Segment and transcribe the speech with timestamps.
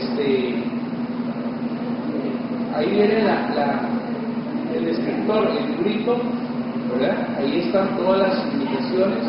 [0.00, 0.54] Este,
[2.74, 3.24] ahí viene
[4.74, 6.16] el escritor, el librito,
[6.92, 7.16] ¿verdad?
[7.38, 9.24] Ahí están todas las indicaciones.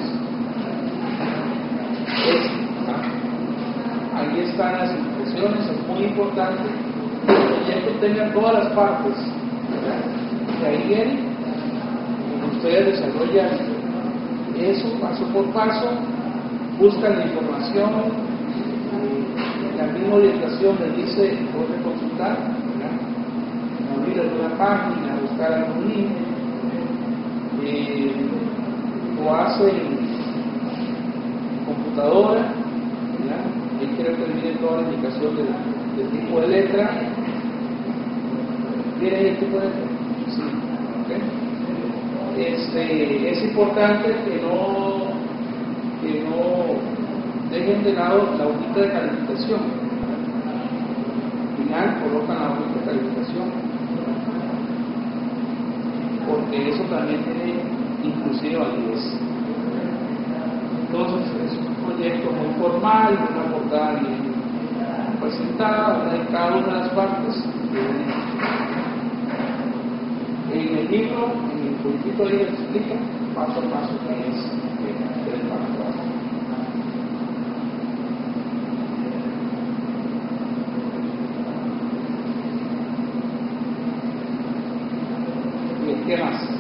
[2.28, 2.52] Es-
[2.88, 6.64] ah, ahí están las indicaciones, es muy importante
[7.26, 9.18] que el proyecto tenga todas las partes.
[10.62, 11.20] Y ahí viene,
[12.30, 13.82] y ustedes desarrollan
[14.60, 15.90] eso paso por paso,
[16.78, 18.31] buscan la información,
[20.02, 22.38] misma orientación les dice dónde consultar,
[23.96, 26.10] abrir alguna página, buscar algún link,
[27.64, 28.12] eh,
[29.18, 32.42] lo hacen en computadora,
[33.20, 33.46] ¿verdad?
[33.80, 36.90] ahí quiero que viene toda la indicación del, tipo de letra.
[39.00, 39.82] ¿Tiene ahí el tipo de letra?
[40.28, 40.42] Sí.
[42.42, 45.12] Este, es importante que no,
[46.02, 47.02] que no
[47.52, 49.60] dejen de lado la hojita de calificación.
[52.02, 53.48] Colocan la calificación
[56.28, 57.62] porque eso también tiene
[58.04, 59.20] inclusive validez.
[60.88, 64.34] Entonces es un proyecto muy formal, una portada bien
[65.20, 67.44] presentada, en cada una de las partes.
[70.52, 72.96] En el libro, en el puntito ahí explica
[73.34, 75.82] paso a paso qué es eh, el párrafo.
[85.84, 86.52] Bien, ¿qué más?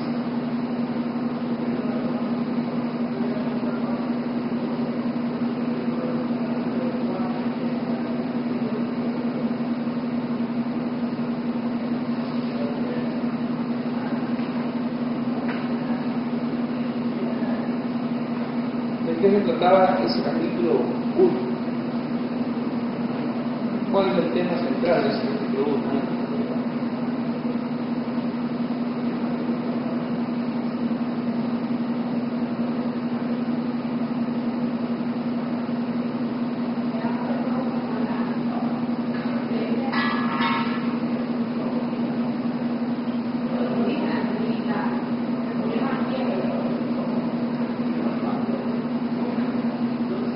[19.05, 20.79] ¿De qué se trataba ese capítulo
[21.17, 21.29] 1?
[23.91, 26.21] ¿Cuál es el tema central de ese capítulo 1?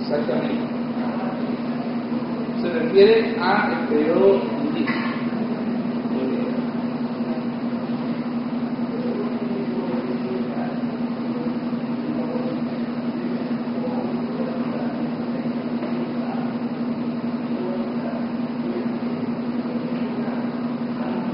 [0.08, 0.66] Exactamente.
[2.62, 5.14] Se refiere a el periodo indígena.
[6.12, 6.46] Muy bien.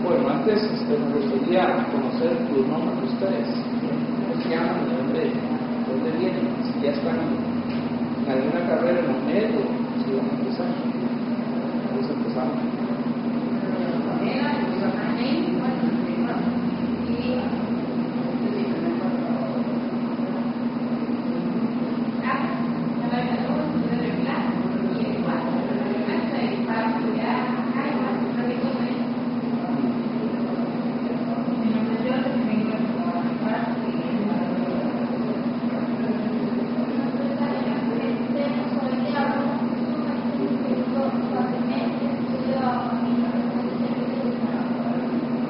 [0.04, 3.48] Bueno, antes este, me gustaría conocer los nombres de ustedes.
[4.28, 4.86] ¿Cómo se llaman?
[4.86, 5.32] ¿De dónde, de
[5.88, 6.48] dónde vienen?
[6.66, 9.64] Si ya están en alguna carrera en la UNED o
[10.04, 10.68] si van a empezar.
[11.92, 12.72] Vamos a empezar.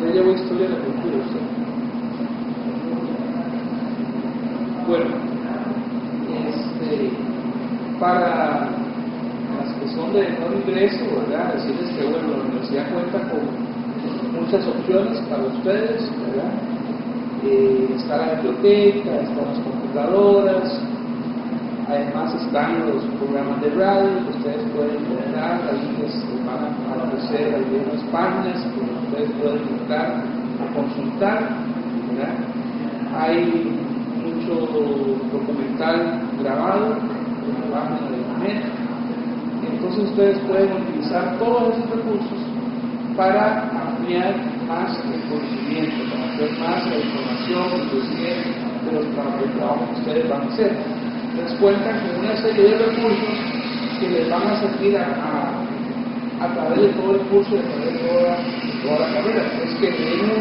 [0.02, 1.42] Ya llevo historia de la cultura usted.
[4.88, 5.06] Bueno,
[6.50, 7.12] este,
[8.00, 8.68] para
[9.58, 11.54] las que son de no ingreso, ¿verdad?
[11.54, 16.52] Decirles que bueno, la universidad cuenta con muchas opciones para ustedes, ¿verdad?
[17.46, 20.82] Eh, está la biblioteca, están las computadoras,
[21.88, 27.54] además están los programas de radio que ustedes pueden entrar, ahí les van a aparecer
[27.54, 28.66] algunas páginas
[29.08, 29.62] ustedes pueden
[30.62, 31.50] a consultar.
[33.18, 33.44] Hay
[34.24, 34.54] mucho
[35.32, 38.64] documental grabado en la página de internet,
[39.74, 42.40] entonces ustedes pueden utilizar todos esos recursos
[43.18, 44.36] para ampliar
[44.68, 49.06] más el conocimiento, para hacer más la información, conocimiento de los
[49.56, 50.78] trabajos que ustedes van a hacer.
[51.36, 53.38] Les cuentan con una serie de recursos
[54.00, 55.04] que les van a servir a,
[56.42, 58.38] a través de todo el curso, a través de toda,
[58.84, 59.44] toda la carrera.
[59.64, 59.88] Es que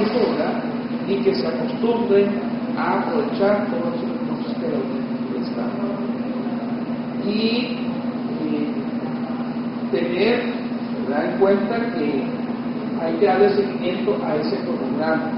[0.02, 0.62] uso, ¿verdad?
[1.06, 2.41] Y que se acostumbren
[2.79, 4.79] a aprovechar todos los recursos que la
[5.56, 5.67] da.
[7.26, 7.76] Y,
[8.41, 8.67] eh,
[9.93, 10.43] tener
[11.06, 11.32] ¿verdad?
[11.32, 12.25] en cuenta que
[13.03, 15.32] hay que darle seguimiento a ese cronograma.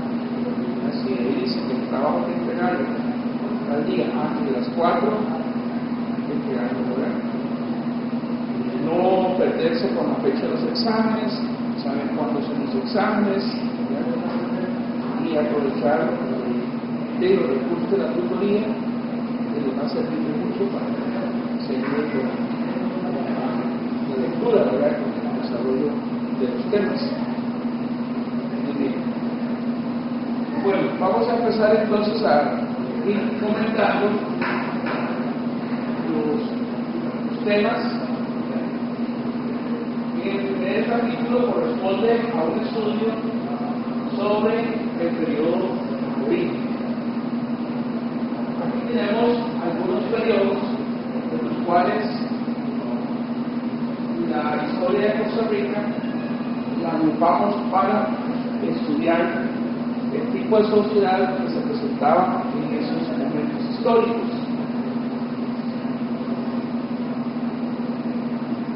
[0.89, 1.09] Así
[1.41, 2.33] dice que el trabajo que
[3.73, 5.09] al día antes de las 4,
[6.15, 7.33] hay que entregarlo, ¿verdad?
[8.93, 11.33] No perderse con la fecha de los exámenes,
[11.83, 13.43] saber cuándo son los exámenes,
[15.25, 20.69] y aprovechar eh, de los recursos de la tutoría, que les va a servir mucho
[20.73, 20.87] para
[21.67, 22.27] seguir con
[24.11, 24.99] la lectura, ¿verdad?
[24.99, 25.91] con el desarrollo
[26.39, 27.01] de los temas.
[30.65, 32.61] Bueno, vamos a empezar entonces a
[33.07, 34.07] ir comentando
[36.13, 38.02] los temas.
[40.93, 43.09] Capítulo corresponde a un estudio
[44.15, 44.61] sobre
[45.01, 45.71] el periodo
[46.27, 46.69] origen.
[48.61, 50.59] Aquí tenemos algunos periodos
[51.31, 52.05] de los cuales
[54.29, 55.81] la historia de Costa Rica
[56.83, 58.09] la agrupamos para
[58.63, 59.49] estudiar
[60.13, 64.31] el tipo de sociedad que se presentaba en esos momentos históricos.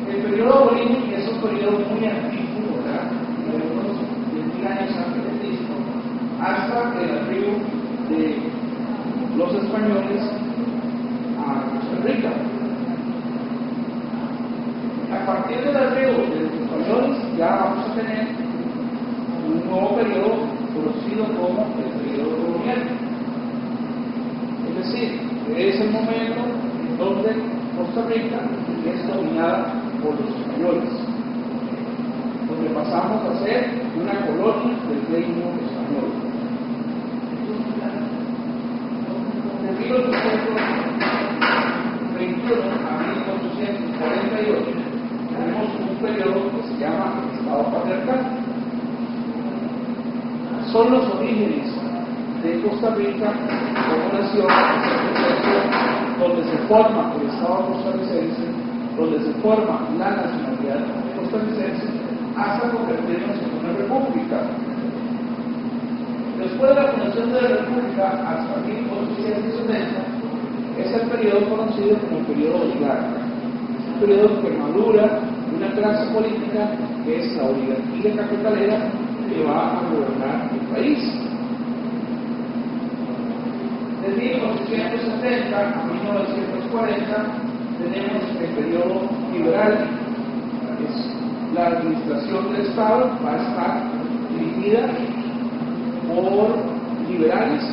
[0.08, 1.05] El periodo es
[1.37, 3.11] un periodo muy antiguo, ¿verdad?
[3.45, 3.97] De unos
[4.33, 5.75] 20.000 años antes de Cristo,
[6.40, 7.52] hasta el arribo
[8.11, 8.23] de
[9.37, 10.23] los españoles
[11.38, 11.40] a
[11.71, 12.31] Costa Rica.
[15.12, 18.25] A partir del arribo de los españoles ya vamos a tener
[19.47, 20.31] un nuevo periodo
[20.75, 22.83] conocido como el periodo colonial.
[24.69, 25.09] Es decir,
[25.57, 26.40] es el momento
[26.81, 27.31] en donde
[27.76, 28.38] Costa Rica
[28.87, 29.59] es dominada
[30.02, 30.90] por los españoles,
[32.49, 33.59] donde pasamos a ser
[34.00, 36.09] una colonia del reino español.
[39.62, 44.97] De 1821 a 1848
[45.37, 48.21] tenemos un periodo que se llama Estado patriarcal.
[50.73, 51.66] Son los orígenes
[52.43, 53.28] de Costa Rica
[53.88, 54.49] como nación,
[56.68, 58.42] donde se forma el Estado costarricense,
[58.96, 60.80] donde se forma la nacionalidad
[61.16, 61.87] costarricense,
[62.37, 64.42] hasta convertirnos en una república.
[66.38, 70.16] Después de la fundación de la república, hasta 1870,
[70.78, 73.20] es el periodo conocido como el periodo oligarca.
[73.80, 75.20] Es un periodo que madura
[75.56, 76.70] una clase política
[77.04, 78.90] que es la oligarquía capitalera
[79.28, 81.25] que va a gobernar el país.
[84.06, 87.26] De 1870 a 1940
[87.82, 89.88] tenemos el periodo liberal,
[90.78, 91.16] es
[91.52, 93.82] la administración del Estado va a estar
[94.30, 94.86] dirigida
[96.06, 96.54] por
[97.10, 97.64] liberales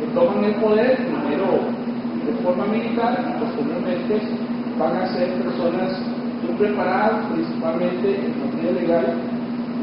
[0.00, 1.46] que toman el poder primero
[2.26, 4.22] de forma militar y posteriormente
[4.76, 6.02] van a ser personas
[6.42, 9.06] muy preparadas, principalmente en materia legal,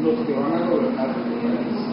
[0.03, 1.91] los que van a gobernar el país.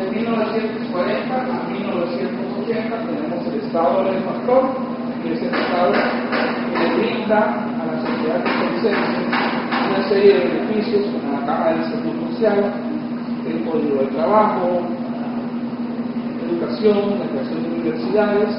[0.00, 4.62] De 1940 a 1980 tenemos el Estado del Factor,
[5.22, 11.38] que es el Estado que brinda a la sociedad costarricense una serie de beneficios como
[11.38, 12.72] la Caja de Salud Social,
[13.46, 14.80] el Código de Trabajo,
[16.48, 18.56] educación, la creación de universidades,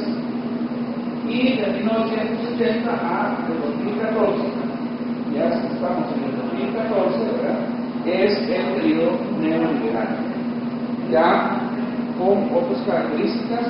[1.27, 4.43] y de 1980 a 2014,
[5.33, 7.81] ya estamos en el 2014, ¿verdad?
[8.05, 10.30] es el periodo neoliberal.
[11.11, 11.59] Ya
[12.17, 13.67] con otras características,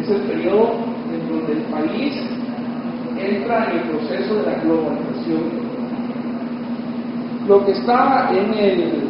[0.00, 0.74] es el periodo
[1.12, 2.14] en donde el país
[3.18, 5.42] entra en el proceso de la globalización.
[7.48, 9.08] Lo que está en el,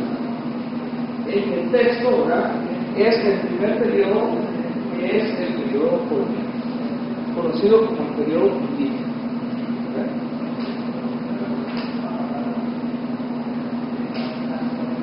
[1.28, 2.52] en el texto ¿verdad?
[2.96, 4.30] es el primer periodo,
[4.96, 6.48] que es el periodo colonial
[7.34, 9.06] conocido como el periodo indígena.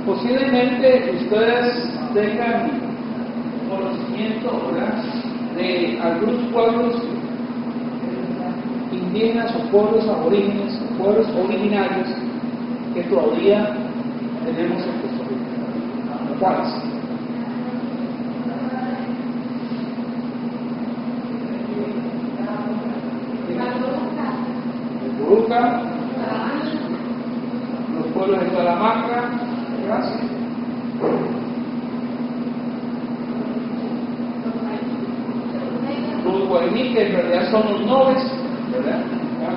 [0.06, 2.72] Posiblemente ustedes tengan
[3.70, 5.04] conocimiento ¿verdad?
[5.58, 6.96] de algunos pueblos
[8.90, 12.08] indígenas o pueblos aborígenes o pueblos originarios
[12.94, 13.76] que todavía
[14.46, 16.40] tenemos en Costa Rica.
[16.40, 16.74] ¿Cuáles?
[25.20, 25.82] Buruca,
[27.94, 29.05] los pueblos de Salamanca,
[36.96, 38.24] que en realidad son los noves,
[38.72, 39.02] ¿verdad?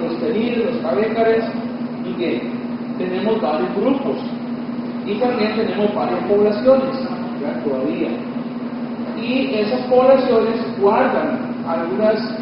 [0.03, 1.45] los tenidos, los cabécares,
[2.05, 2.43] y que
[2.99, 4.17] tenemos varios grupos.
[5.07, 6.97] Y también tenemos varias poblaciones,
[7.41, 7.63] ¿verdad?
[7.65, 8.09] todavía.
[9.23, 12.39] Y esas poblaciones guardan algunas,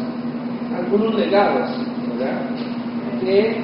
[0.75, 1.69] algunos legados,
[2.17, 2.41] ¿verdad?
[3.21, 3.61] que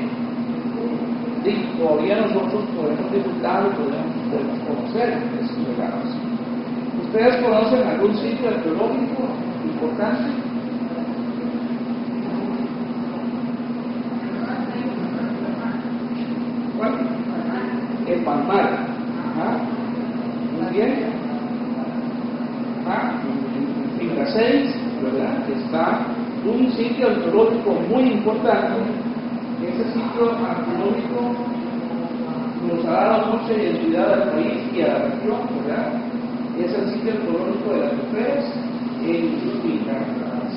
[1.78, 6.10] todavía nosotros podemos disfrutar y podemos conocer esos legados.
[7.06, 9.24] ¿Ustedes conocen algún sitio arqueológico
[9.66, 10.43] importante?
[18.24, 18.88] El Palmar.
[19.36, 19.58] Ajá.
[20.62, 20.94] Muy bien.
[22.88, 23.14] Ajá.
[23.56, 25.50] En Fibra 6, ¿verdad?
[25.50, 26.00] Está
[26.46, 29.04] un sitio arqueológico muy importante
[29.68, 31.36] ese sitio arqueológico
[32.68, 35.94] nos ha dado mucha identidad al país y a la región, ¿verdad?
[36.60, 38.46] Es el sitio arqueológico de las mujeres
[39.06, 39.98] en Finca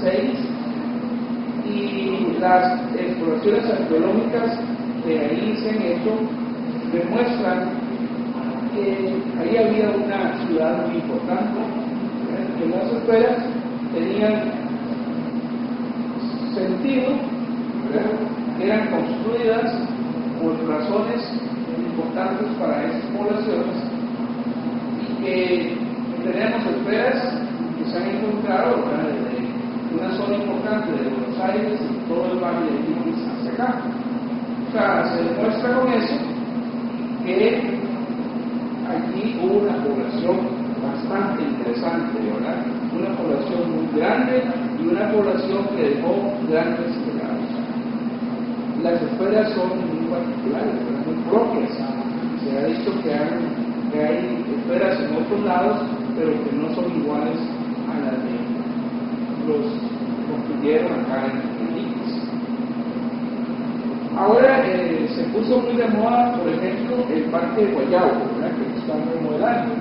[0.01, 0.31] 6
[1.69, 4.59] y las exploraciones arqueológicas
[5.05, 5.83] que ahí se han
[6.93, 7.87] demuestran
[8.75, 11.61] que ahí había una ciudad muy importante,
[12.31, 12.59] ¿verdad?
[12.59, 13.45] que las esferas
[13.95, 14.53] tenían
[16.55, 17.13] sentido,
[17.89, 18.11] ¿verdad?
[18.61, 19.73] eran construidas
[20.43, 21.23] por razones
[21.79, 23.77] importantes para esas poblaciones
[25.01, 25.77] y que
[26.23, 27.39] tenemos esferas
[27.79, 29.47] que se han encontrado desde
[29.95, 33.81] una zona importante de Buenos Aires y todo el valle de Quilmes hacia acá.
[34.69, 36.26] O sea, se demuestra con eso
[37.27, 37.61] que
[38.89, 40.37] allí hubo una población
[40.83, 42.65] bastante interesante, ¿verdad?
[42.97, 44.43] Una población muy grande
[44.81, 47.67] y una población que dejó grandes legados
[48.87, 50.75] las esferas son muy particulares,
[51.07, 51.73] muy propias.
[52.45, 55.83] Se ha dicho que hay, que hay esferas en otros lados,
[56.17, 57.39] pero que no son iguales
[57.91, 58.37] a las de
[59.49, 59.67] los
[60.31, 61.56] construyeron acá en.
[64.17, 69.05] Ahora eh, se puso muy de moda, por ejemplo, el parque de Guayabo, que están
[69.13, 69.75] remodelando.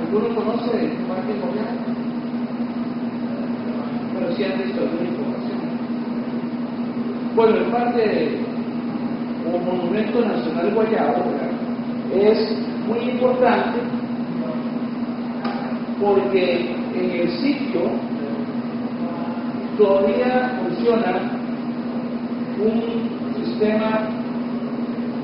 [0.00, 1.78] ¿Alguno conoce el parque de Guayabo?
[4.14, 5.58] Pero sí han visto alguna información.
[7.34, 8.38] Bueno, el parque
[9.52, 11.24] o Monumento Nacional Guayabo
[12.14, 13.80] es muy importante
[16.00, 17.90] porque en el sitio
[19.76, 21.33] todavía funciona
[22.64, 24.08] un sistema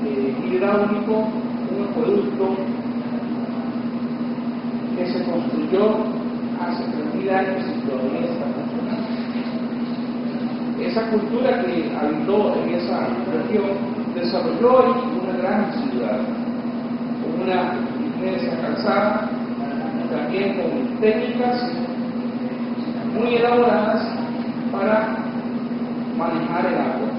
[0.05, 1.27] eh, hidráulico,
[1.71, 2.55] un acueducto
[4.97, 5.95] que se construyó
[6.61, 6.83] hace
[7.15, 9.11] 30 años y todavía está funcionando
[10.85, 13.69] esa cultura que habitó en esa región
[14.15, 16.19] desarrolló ahí una gran ciudad,
[17.21, 17.73] con una
[18.17, 19.29] iglesia calzada,
[20.11, 21.71] también con técnicas
[23.13, 24.01] muy elaboradas
[24.71, 25.17] para
[26.17, 27.10] manejar el agua.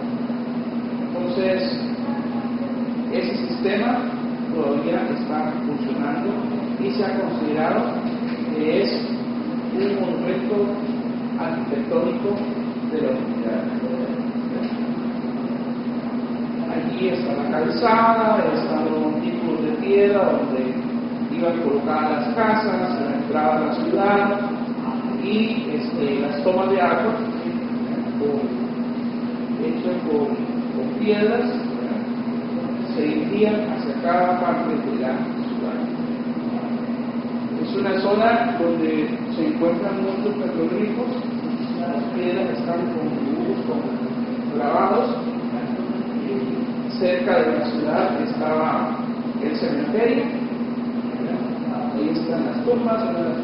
[1.34, 1.80] Entonces,
[3.10, 4.00] ese sistema
[4.54, 6.30] todavía está funcionando
[6.78, 7.84] y se ha considerado
[8.54, 9.08] que es
[9.74, 10.66] un monumento
[11.40, 12.36] arquitectónico
[12.92, 13.64] de la humanidad.
[16.70, 20.74] Allí está la calzada, están los tipos de piedra donde
[21.34, 24.40] iban colocadas las casas, la entrada a la ciudad
[25.24, 27.14] y este, las tomas de agua
[29.62, 30.51] hechas con, con
[31.02, 31.42] piedras
[32.94, 35.12] se dirigían hacia cada parte de la
[35.48, 35.78] ciudad.
[37.62, 41.08] Es una zona donde se encuentran muchos petroglifos,
[41.80, 45.16] las piedras están con dibujos, con grabados.
[46.98, 48.96] Cerca de la ciudad estaba
[49.42, 50.22] el cementerio,
[51.96, 53.38] ahí están las tumbas, una las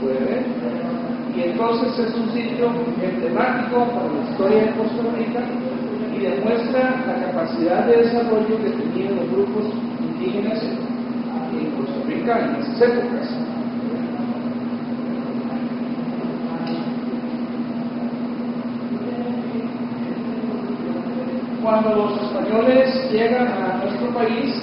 [0.00, 0.46] puede ver.
[1.36, 2.70] Y entonces es un sitio
[3.02, 5.40] emblemático para la historia de Costa Rica
[6.18, 9.66] y demuestra la capacidad de desarrollo que tenían los grupos
[10.00, 13.28] indígenas en Costa Rica en esas épocas.
[21.62, 24.62] Cuando los españoles llegan a nuestro país,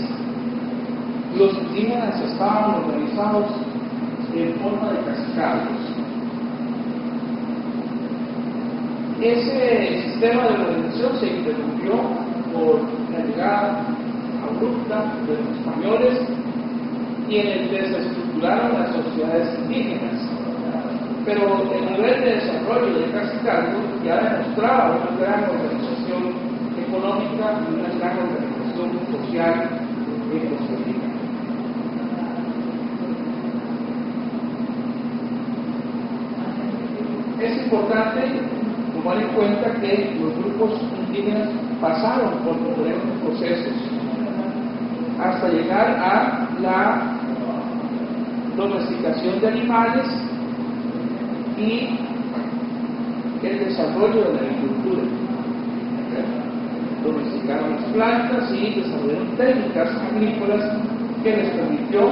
[1.38, 3.46] los indígenas estaban organizados
[4.34, 5.85] en forma de cascados.
[9.22, 11.94] Ese sistema de organización se interrumpió
[12.54, 12.82] por
[13.12, 13.86] la llegada
[14.44, 16.20] abrupta de los españoles
[17.26, 20.22] quienes desestructuraron las sociedades indígenas.
[21.24, 26.34] Pero el nivel de desarrollo de Casicalco ya demostraba una gran organización
[26.78, 29.70] económica y una gran organización social
[30.34, 31.08] en Costa Rica.
[37.42, 38.55] Es importante
[39.06, 43.74] tomar en cuenta que los grupos indígenas pasaron por diferentes procesos
[45.24, 47.14] hasta llegar a la
[48.58, 50.08] domesticación de animales
[51.56, 52.00] y
[53.46, 55.04] el desarrollo de la agricultura.
[57.04, 60.78] Domesticaron las plantas y desarrollaron técnicas agrícolas
[61.24, 62.10] que les permitió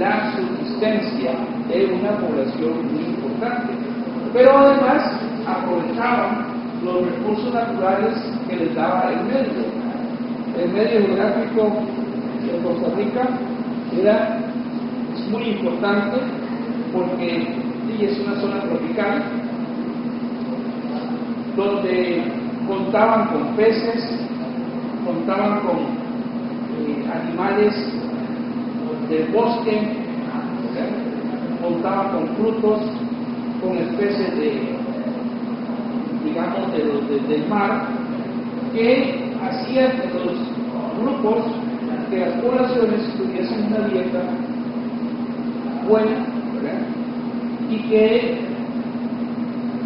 [0.00, 1.30] la subsistencia
[1.68, 3.72] de una población muy importante.
[4.32, 5.20] Pero además
[5.56, 6.46] aprovechaban
[6.84, 8.14] los recursos naturales
[8.48, 9.64] que les daba el medio.
[10.58, 11.72] El medio geográfico
[12.44, 13.28] de Costa Rica
[13.98, 14.38] era,
[15.14, 16.16] es muy importante
[16.92, 17.46] porque
[17.86, 19.22] sí, es una zona tropical
[21.56, 22.22] donde
[22.68, 24.20] contaban con peces,
[25.04, 27.74] contaban con eh, animales
[29.08, 30.04] del bosque,
[31.62, 32.80] contaban con frutos,
[33.60, 34.73] con especies de,
[36.34, 36.72] digamos,
[37.28, 37.86] del mar,
[38.74, 40.34] que hacían los
[41.00, 41.44] grupos,
[42.10, 44.20] que las poblaciones tuviesen una dieta
[45.88, 46.80] buena ¿verdad?
[47.70, 48.38] y que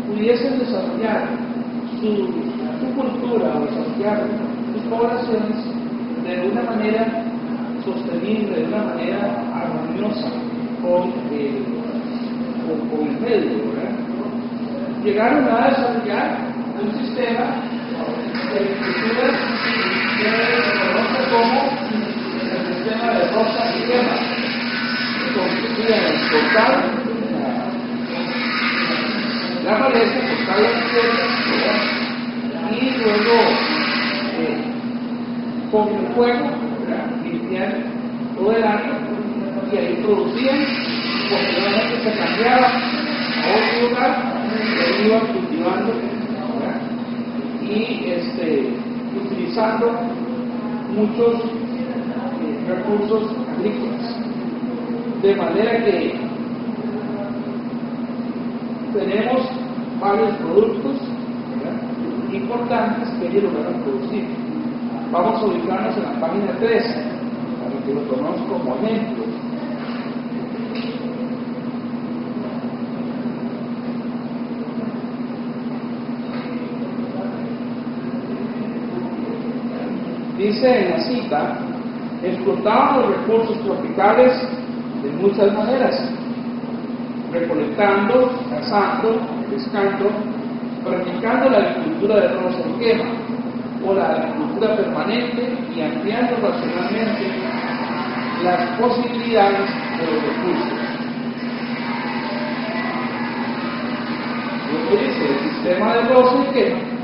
[0.08, 1.28] pudiesen desarrollar
[2.00, 2.28] su,
[2.96, 4.26] cultura o desarrollar
[4.72, 5.56] sus poblaciones
[6.24, 7.24] de una manera
[7.84, 10.30] sostenible, de una manera armoniosa
[10.82, 11.12] con,
[12.90, 13.72] con el medio.
[13.74, 13.87] ¿verdad?
[15.08, 16.36] Llegaron a desarrollar
[16.78, 17.46] un sistema
[18.52, 19.26] de agricultura
[20.18, 21.58] que se conoce como
[22.42, 24.16] el sistema de rosa y quema.
[25.34, 26.72] Consistía en exportar
[29.64, 31.82] la maleza, cortar las tierras
[32.70, 33.36] y luego
[34.36, 34.60] eh,
[35.72, 36.50] con el fuego
[37.24, 37.72] limpiar
[38.36, 38.92] todo el año
[39.72, 40.66] y ahí producían,
[41.30, 42.72] posteriormente se cambiaban
[43.38, 44.37] a otro lugar
[45.06, 45.92] iban cultivando
[47.62, 48.72] y este,
[49.24, 49.92] utilizando
[50.94, 54.16] muchos eh, recursos agrícolas.
[55.22, 56.14] De manera que
[58.92, 59.42] tenemos
[60.00, 60.96] varios productos
[62.32, 64.24] importantes que ellos lograron producir.
[65.10, 66.94] Vamos a ubicarnos en la página 13,
[67.58, 69.37] para que lo tomemos como ejemplo.
[80.48, 81.58] Dice en la cita,
[82.22, 84.32] explotaban los recursos tropicales
[85.02, 86.10] de muchas maneras,
[87.30, 90.08] recolectando, cazando, pescando,
[90.82, 93.04] practicando la agricultura de rosa y quema,
[93.86, 97.26] o la agricultura permanente y ampliando racionalmente
[98.42, 100.78] las posibilidades de los recursos.
[105.52, 106.98] sistema de roce y quema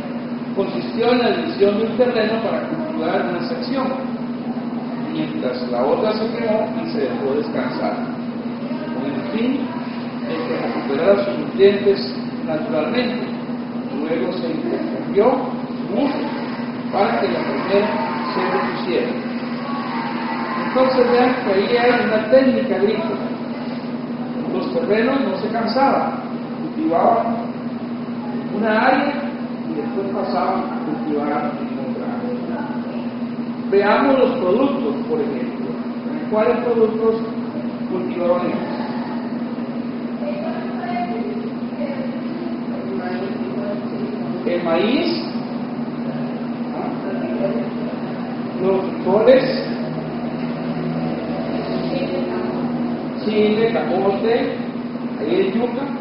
[0.57, 3.87] consistió en la división de un terreno para una sección,
[5.13, 7.97] mientras la otra se quemó y se dejó descansar,
[8.95, 9.61] con el fin
[10.27, 13.27] de que recuperara sus nutrientes naturalmente.
[14.01, 16.19] Luego se intercambió su uso
[16.93, 17.89] para que la primera
[18.35, 19.13] se repusiera.
[20.67, 23.17] Entonces vean que ahí era una técnica agrícola.
[24.53, 26.21] Los terrenos no se cansaban,
[26.61, 27.37] cultivaban
[28.57, 29.13] una área
[29.71, 31.74] y después pasaban a cultivar.
[33.71, 35.67] Veamos los productos, por ejemplo.
[36.31, 37.17] ¿Cuáles productos
[37.91, 38.85] cultivaban ellos?
[44.47, 45.25] El maíz,
[48.63, 49.65] los frijoles,
[53.25, 54.57] chile, camote,
[55.19, 55.94] ahí es yuca,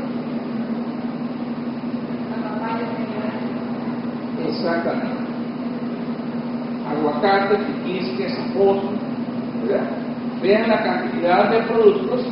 [7.24, 8.88] piquisque, zapote,
[9.66, 9.88] ¿verdad?
[10.42, 12.26] Vean la cantidad de productos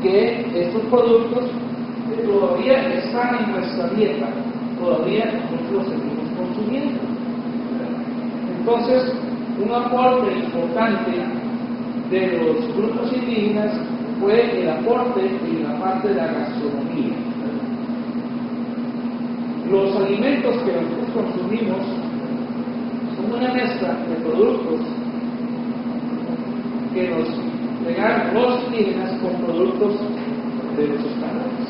[0.00, 1.50] que estos productos
[2.24, 4.28] todavía están en nuestra dieta,
[4.78, 7.00] todavía nosotros los seguimos consumiendo.
[8.58, 9.12] Entonces,
[9.62, 11.10] un aporte importante
[12.10, 13.72] de los grupos indígenas
[14.20, 17.16] fue el aporte en la parte de la gastronomía.
[19.68, 21.99] Los alimentos que nosotros consumimos
[23.30, 24.80] una mezcla de productos
[26.92, 27.28] que nos
[27.86, 30.00] llegaron los indígenas con productos
[30.76, 31.68] de los españoles.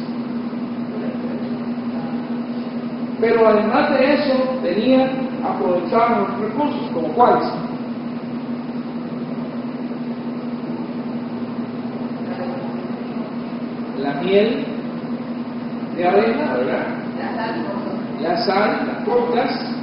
[3.20, 5.10] Pero además de eso, tenían,
[5.44, 7.46] aprovechaban los recursos, como cuáles.
[13.98, 14.64] La miel
[15.96, 16.86] de abeja, ¿verdad?
[18.22, 19.79] La sal, las cocas,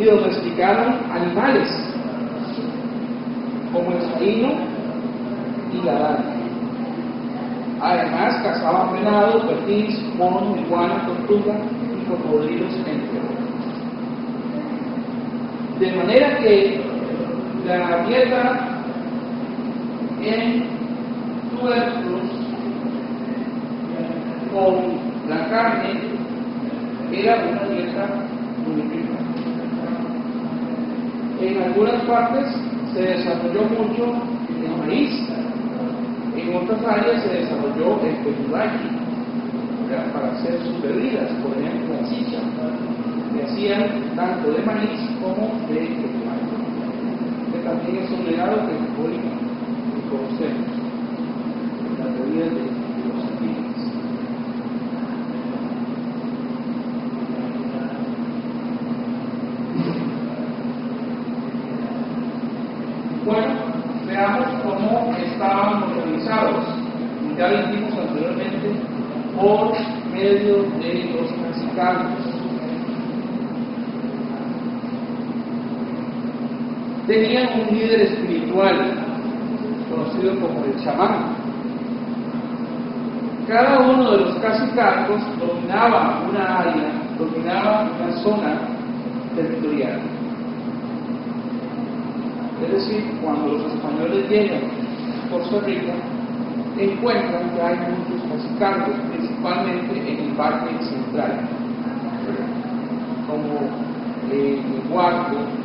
[0.00, 1.68] y domesticaron animales,
[3.70, 4.48] como el salino
[5.74, 6.24] y la lana.
[7.82, 11.54] Además, cazaban venado, perdiz, mono, iguana, tortuga
[11.98, 13.40] y cocodrilos, entre otros.
[15.80, 16.80] De manera que
[17.66, 18.68] la dieta
[20.22, 20.64] en
[21.50, 22.40] tubérculos
[24.52, 26.00] con la carne
[27.12, 28.06] era una dieta
[28.66, 29.20] muy rica.
[31.40, 32.46] En algunas partes
[32.92, 34.12] se desarrolló mucho
[34.62, 35.12] el maíz,
[36.36, 38.88] en otras áreas se desarrolló el peyuraki
[40.12, 42.38] para hacer sus bebidas, por ejemplo la chicha,
[43.34, 43.82] que hacían
[44.14, 46.56] tanto de maíz como de peyuraki,
[47.52, 49.16] que también es un legado que hoy
[50.10, 50.70] conocemos,
[51.98, 52.64] la bebida de
[53.08, 53.70] los indígenas.
[63.22, 63.52] Bueno,
[64.06, 66.64] veamos cómo estaban organizados.
[67.38, 68.68] Ya lo dijimos anteriormente,
[69.40, 69.72] por
[70.10, 72.18] medio de los cacicanos.
[77.10, 78.94] Tenían un líder espiritual,
[79.90, 81.34] conocido como el chamán.
[83.48, 88.60] Cada uno de los cacicanos dominaba una área, dominaba una zona
[89.34, 89.98] territorial.
[92.62, 95.94] Es decir, cuando los españoles llegan a Costa Rica,
[96.78, 101.40] encuentran que hay muchos cacicargos, principalmente en el Valle Central,
[103.26, 103.68] como
[104.30, 105.59] el Huarco,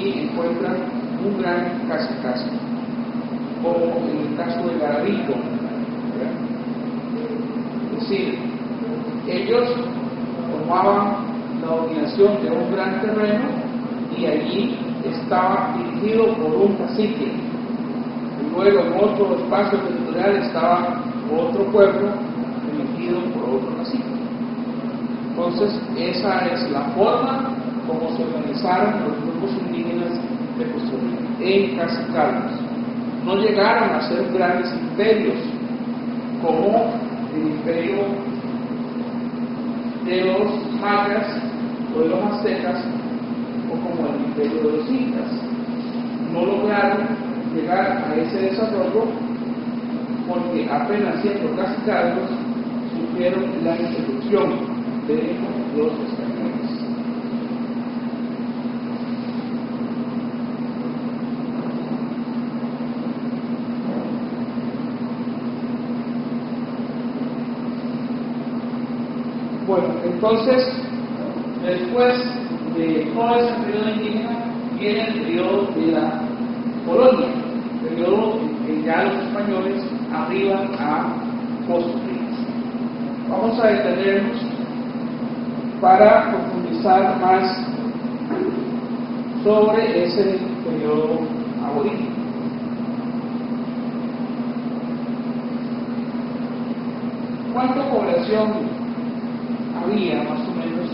[0.00, 0.76] encuentran
[1.24, 2.46] un gran cacicazo,
[3.62, 5.34] como en el caso de Garavito.
[7.92, 8.38] Es decir,
[9.28, 9.68] ellos
[10.50, 13.44] tomaban la dominación de un gran terreno
[14.16, 17.32] y allí estaba dirigido por un cacique.
[18.40, 22.08] Y luego en otro espacio territorial estaba otro pueblo
[22.72, 24.04] dirigido por otro cacique.
[25.30, 27.50] Entonces, esa es la forma
[27.86, 29.29] como se organizaron los
[31.40, 32.52] Costa Rica, en cacicados.
[33.24, 35.38] No llegaron a ser grandes imperios
[36.42, 36.92] como
[37.34, 37.96] el imperio
[40.06, 41.26] de los mayas
[41.94, 42.84] o de los aztecas
[43.68, 45.30] o como el imperio de los incas.
[46.32, 47.08] No lograron
[47.54, 49.04] llegar a ese desarrollo
[50.28, 52.30] porque apenas siendo cacicados
[52.96, 55.36] sufrieron la introducción de
[55.76, 56.80] los españoles.
[69.70, 70.70] Bueno, entonces,
[71.64, 72.14] después
[72.76, 74.30] de todo ese periodo indígena,
[74.78, 76.20] viene el periodo de la
[76.84, 77.28] colonia,
[77.80, 81.14] el periodo en que ya los españoles arriban a
[81.66, 82.20] construir.
[83.30, 84.42] Vamos a detenernos
[85.80, 87.66] para profundizar más
[89.42, 91.20] sobre ese periodo
[91.64, 92.10] aborigen.
[97.54, 98.79] ¿Cuánta población
[99.90, 100.88] había más o menos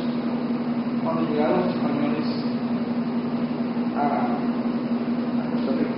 [1.04, 2.26] cuando llegaron los españoles
[3.96, 4.06] a,
[5.40, 5.96] a Costa Rica?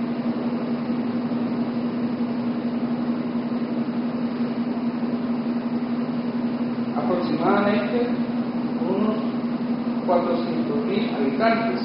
[6.97, 8.07] Aproximadamente
[8.81, 9.17] unos
[10.05, 11.81] 400.000 habitantes,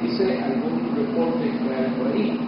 [0.00, 2.40] dice algún reporte que hay por ahí.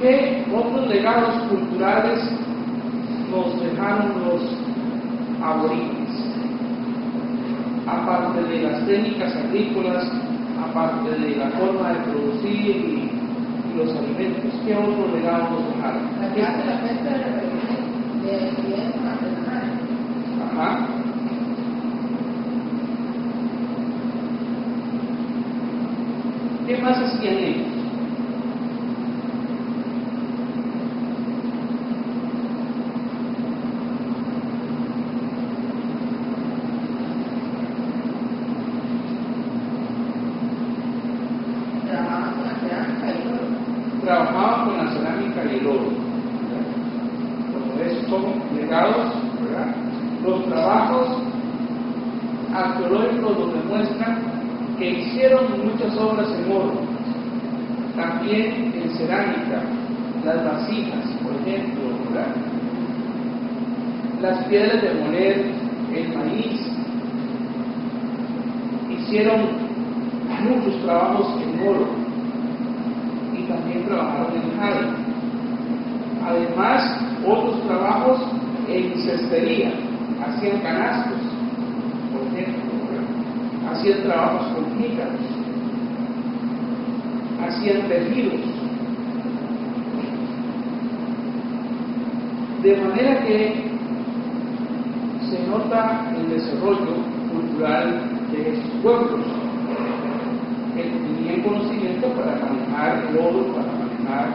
[0.00, 2.20] ¿Qué otros legados culturales
[3.30, 4.42] nos dejaron los
[5.42, 6.10] aborígenes?
[7.86, 10.10] Aparte de las técnicas agrícolas,
[10.62, 13.10] aparte de la forma de producir y,
[13.72, 16.02] y los alimentos, ¿qué otros legados nos dejaron?
[16.20, 16.74] La fiesta de la
[19.10, 19.80] artesanales.
[20.52, 20.86] Ajá.
[26.66, 27.80] ¿Qué más hacían ellos?
[41.90, 43.50] Trabajaban con la cerámica y todo.
[44.04, 45.90] trabajaban con la cerámica y el oro.
[46.48, 46.66] ¿verdad?
[47.52, 48.22] Como esos son
[48.56, 49.06] legados,
[49.42, 49.74] ¿verdad?
[50.24, 51.08] Los trabajos
[52.54, 54.30] arqueológicos nos demuestran
[54.78, 56.72] que hicieron muchas obras en oro,
[57.94, 59.62] también en cerámica,
[60.24, 62.34] las vasijas, por ejemplo, ¿verdad?
[64.22, 65.46] las piedras de moler,
[65.94, 66.60] el maíz,
[68.90, 69.42] hicieron
[70.42, 71.86] muchos trabajos en oro
[73.32, 74.86] y también trabajaron en jade.
[76.26, 78.20] Además, otros trabajos
[78.68, 79.72] en cestería,
[80.26, 81.20] hacían canastos,
[82.12, 82.70] por ejemplo,
[83.70, 85.20] hacían trabajos con jícaros,
[87.40, 88.40] hacían tejidos.
[92.62, 93.69] De manera que
[95.50, 96.94] nota el desarrollo
[97.32, 99.26] cultural de esos pueblos
[100.74, 104.28] que tenían conocimiento para manejar el oro, para manejar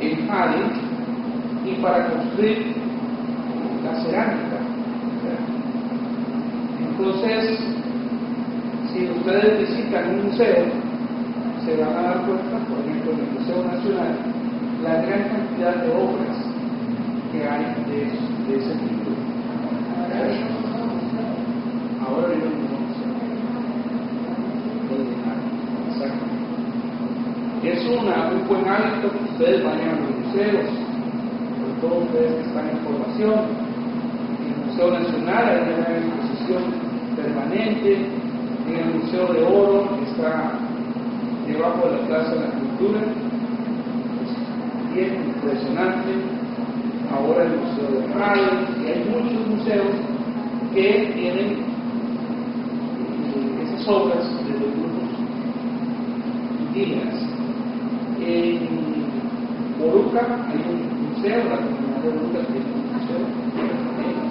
[0.00, 0.90] eh, el jade
[1.66, 2.74] y para construir
[3.84, 4.60] la cerámica.
[6.78, 7.58] Entonces,
[8.92, 10.64] si ustedes visitan un museo,
[11.64, 14.18] se van a dar cuenta, por ejemplo, en el Museo Nacional,
[14.82, 16.36] la gran cantidad de obras
[17.32, 18.99] que hay de, de ese tipo.
[22.06, 23.10] Ahora museo.
[25.88, 26.24] Exacto.
[27.62, 30.66] Es una, un buen hábito que ustedes vayan a los museos,
[31.58, 33.40] sobre todo ustedes que están en formación.
[34.40, 36.62] En el Museo Nacional hay una exposición
[37.16, 38.06] permanente,
[38.68, 40.52] en el Museo de Oro que está
[41.46, 43.00] debajo de la Plaza de la Cultura,
[44.22, 46.29] es bien impresionante.
[47.10, 49.94] Ahora el Museo de Radio, y hay muchos museos
[50.72, 51.48] que tienen
[52.94, 55.10] eh, esas obras de los grupos
[56.60, 57.16] indígenas.
[58.20, 58.68] En
[59.80, 63.22] Boruca hay un museo, la comunidad de Boruca tiene un museo.
[63.58, 64.30] Eh,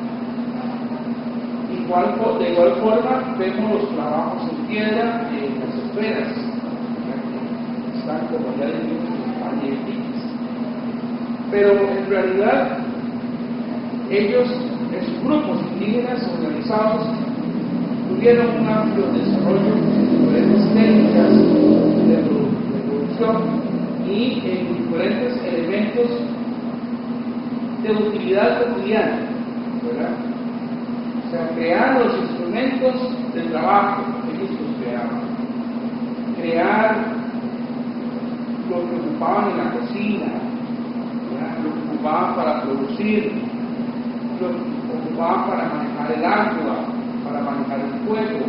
[1.83, 2.05] Igual,
[2.39, 6.33] de igual forma vemos los trabajos en piedra en las esferas,
[7.91, 8.75] que están como ya en
[9.65, 9.98] España.
[11.51, 12.77] Pero en realidad
[14.09, 14.47] ellos,
[14.95, 17.07] esos grupos indígenas organizados,
[18.09, 21.31] tuvieron un amplio desarrollo en diferentes técnicas
[22.07, 23.35] de, produ- de producción
[24.07, 26.07] y en diferentes elementos
[27.83, 29.19] de utilidad cotidiana,
[29.85, 30.11] ¿verdad?
[31.25, 32.95] O sea, crear los instrumentos
[33.35, 34.01] de trabajo,
[34.33, 35.21] ellos los creaban.
[36.41, 36.95] Crear
[38.69, 40.25] lo que ocupaban en la cocina,
[41.99, 43.31] ocupaban para producir,
[44.39, 46.75] lo que ocupaban para manejar el agua,
[47.25, 48.45] para manejar el fuego.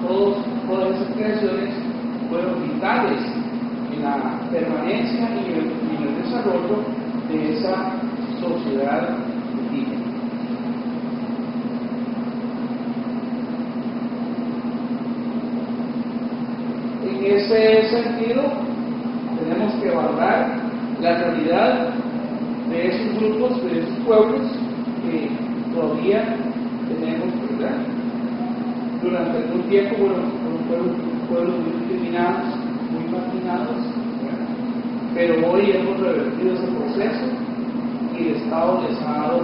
[0.00, 1.74] Todos, todas esas creaciones
[2.30, 3.20] fueron vitales
[3.92, 6.84] en la permanencia y el, el desarrollo
[7.28, 7.92] de esa
[8.40, 9.08] sociedad
[9.52, 10.06] indígena.
[17.02, 18.42] En ese sentido,
[19.38, 20.56] tenemos que valorar
[21.00, 21.94] la realidad
[22.70, 24.42] de esos grupos, de esos pueblos
[25.02, 25.30] que
[25.74, 26.36] todavía
[26.88, 27.28] tenemos,
[27.58, 27.78] ¿verdad?
[29.02, 32.56] Durante algún tiempo, fueron pueblos, muy discriminados,
[32.90, 33.76] muy marginados,
[35.14, 37.26] pero hoy hemos revertido ese proceso
[38.18, 39.42] y el Estado les ha dado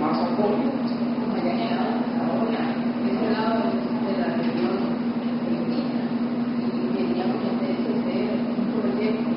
[0.00, 0.56] más apoyo.
[1.20, 2.62] como ya llegado ahora,
[3.04, 3.68] ese lado
[4.06, 4.76] de la región
[5.44, 6.08] indígena,
[6.56, 9.30] y queríamos hacer ese un proyecto,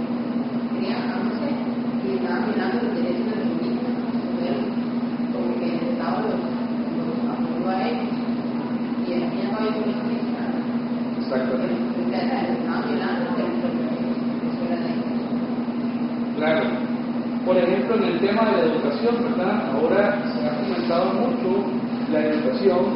[0.72, 1.54] queríamos hacer,
[2.00, 3.98] y estaban mirando los derechos de los indígenas,
[4.40, 4.56] ver
[5.36, 6.40] como que el Estado los,
[6.96, 8.16] los apoyó a ellos,
[9.04, 10.60] y aquí no hay una mexicana.
[11.20, 11.94] Exactamente.
[12.14, 13.84] Estaban mirando el territorio,
[14.48, 14.92] eso era la
[16.38, 16.64] Claro.
[17.46, 18.64] Por ejemplo, en el tema de la
[19.06, 21.66] Ahora se ha comentado mucho
[22.10, 22.96] la educación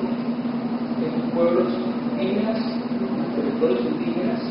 [1.03, 1.67] en los pueblos
[2.13, 4.41] indígenas, en los territorios indígenas.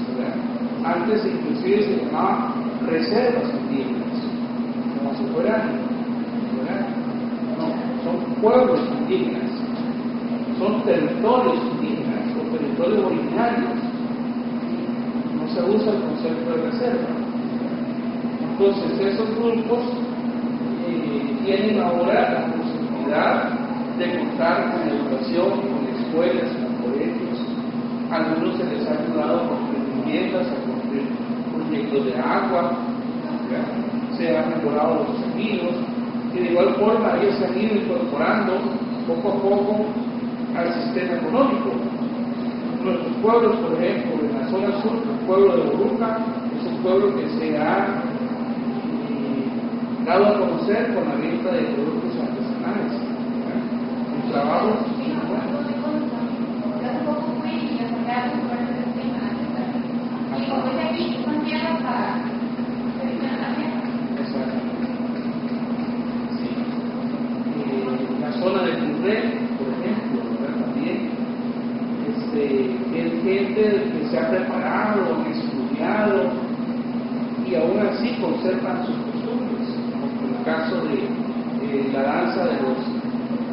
[0.85, 2.53] Antes inclusive se llamaban
[2.87, 4.21] reservas indígenas,
[4.99, 5.81] como si fueran,
[6.59, 6.89] ¿verdad?
[7.57, 9.51] No, son pueblos indígenas,
[10.59, 13.81] son territorios indígenas o territorios originarios.
[15.41, 17.09] No se usa el concepto de reserva.
[18.43, 20.06] Entonces esos grupos
[21.47, 23.51] tienen ahora la posibilidad
[23.99, 27.39] de contar con educación, con escuelas, con colegios.
[28.11, 31.07] Algunos se les ha ayudado a construir viviendas, a construir
[31.55, 32.73] proyectos de agua,
[34.17, 35.75] se han mejorado los caminos
[36.35, 38.55] y de igual forma ellos se han ido incorporando
[39.07, 39.87] poco a poco
[40.57, 41.71] al sistema económico.
[42.83, 46.19] Nuestros pueblos, por ejemplo, en la zona sur, el pueblo de Boruca
[46.59, 48.06] es un pueblo que se ha
[50.07, 52.93] dado a conocer con la venta de productos artesanales.
[54.15, 54.87] Un trabajo
[64.19, 64.59] exacto.
[66.39, 66.49] Sí.
[67.57, 68.73] Eh, la zona de
[69.57, 70.67] por ejemplo, ¿verdad?
[70.67, 70.99] también,
[72.09, 72.43] este,
[72.95, 76.17] es gente que se ha preparado, estudiado
[77.47, 82.79] y aún así conservan sus costumbres, como en el caso de la danza de los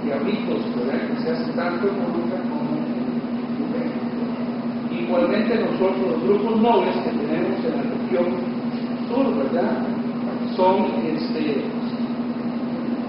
[0.05, 1.07] diablitos, ¿verdad?
[1.07, 2.93] que se hace tanto en Molucca como en.
[4.95, 8.25] Igualmente nosotros, los grupos nobles que tenemos en la región
[9.09, 9.71] sur, ¿verdad?
[10.55, 11.63] Son este,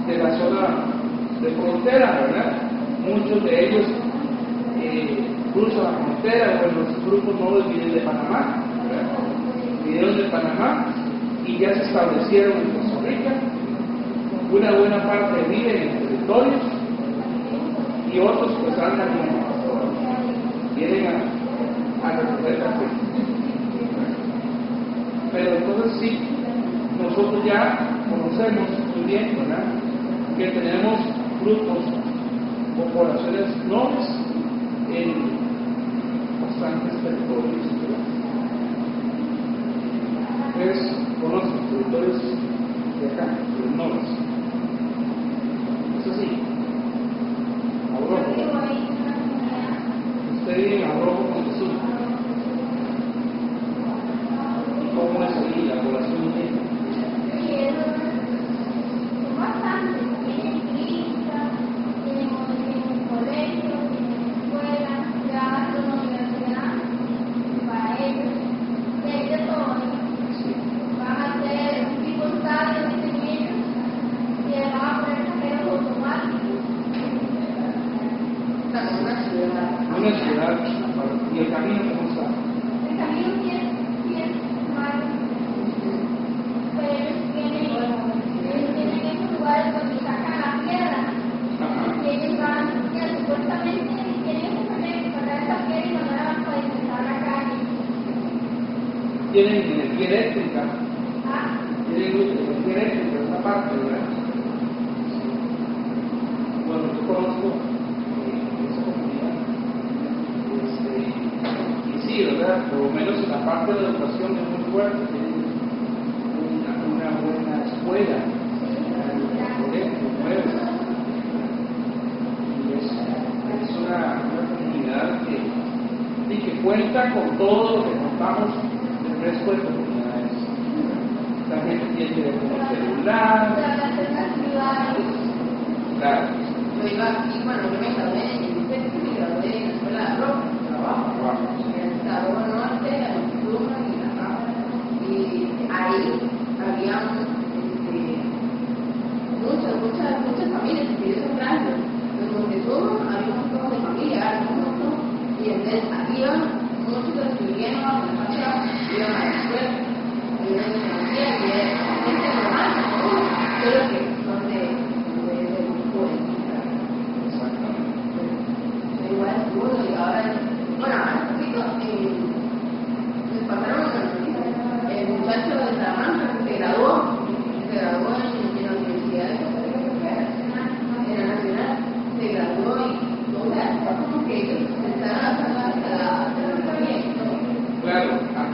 [0.06, 0.86] de la zona
[1.42, 2.62] de frontera, ¿verdad?
[3.06, 3.86] Muchos de ellos
[4.80, 9.04] eh, cruzan la frontera, bueno, los grupos nobles vienen de Panamá, ¿verdad?
[9.84, 10.86] Vinieron de Panamá
[11.46, 13.53] y ya se establecieron en Costa Rica.
[14.54, 16.62] Una buena parte viven en territorios
[18.12, 22.86] y otros pues andan en vienen a, a recoger café.
[25.32, 26.18] Pero entonces sí,
[27.02, 29.64] nosotros ya conocemos muy bien, ¿verdad?
[30.38, 31.00] Que tenemos
[31.42, 31.84] grupos
[32.78, 34.08] o poblaciones nobles
[34.94, 35.14] en
[36.40, 37.66] bastantes territorios.
[40.50, 42.22] Ustedes conocen territorios
[43.00, 43.26] de acá,
[43.60, 44.23] los nobles.
[46.04, 46.44] Es así.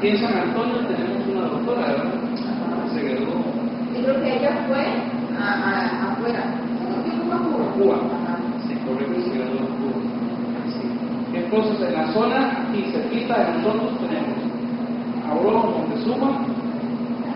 [0.00, 2.88] Aquí en San Antonio tenemos una doctora, ¿verdad?
[2.94, 3.44] Se graduó
[3.94, 4.80] Yo creo que ella fue
[5.38, 6.42] a, a, afuera,
[7.28, 7.72] no.
[7.74, 7.96] Cuba.
[7.96, 8.38] Ajá.
[8.66, 10.00] Sí, correcto, se graduó en Cuba.
[10.68, 11.36] Sí.
[11.36, 14.38] Entonces, en la zona aquí cerquita de nosotros tenemos
[15.28, 16.46] Aurora, Montezuma,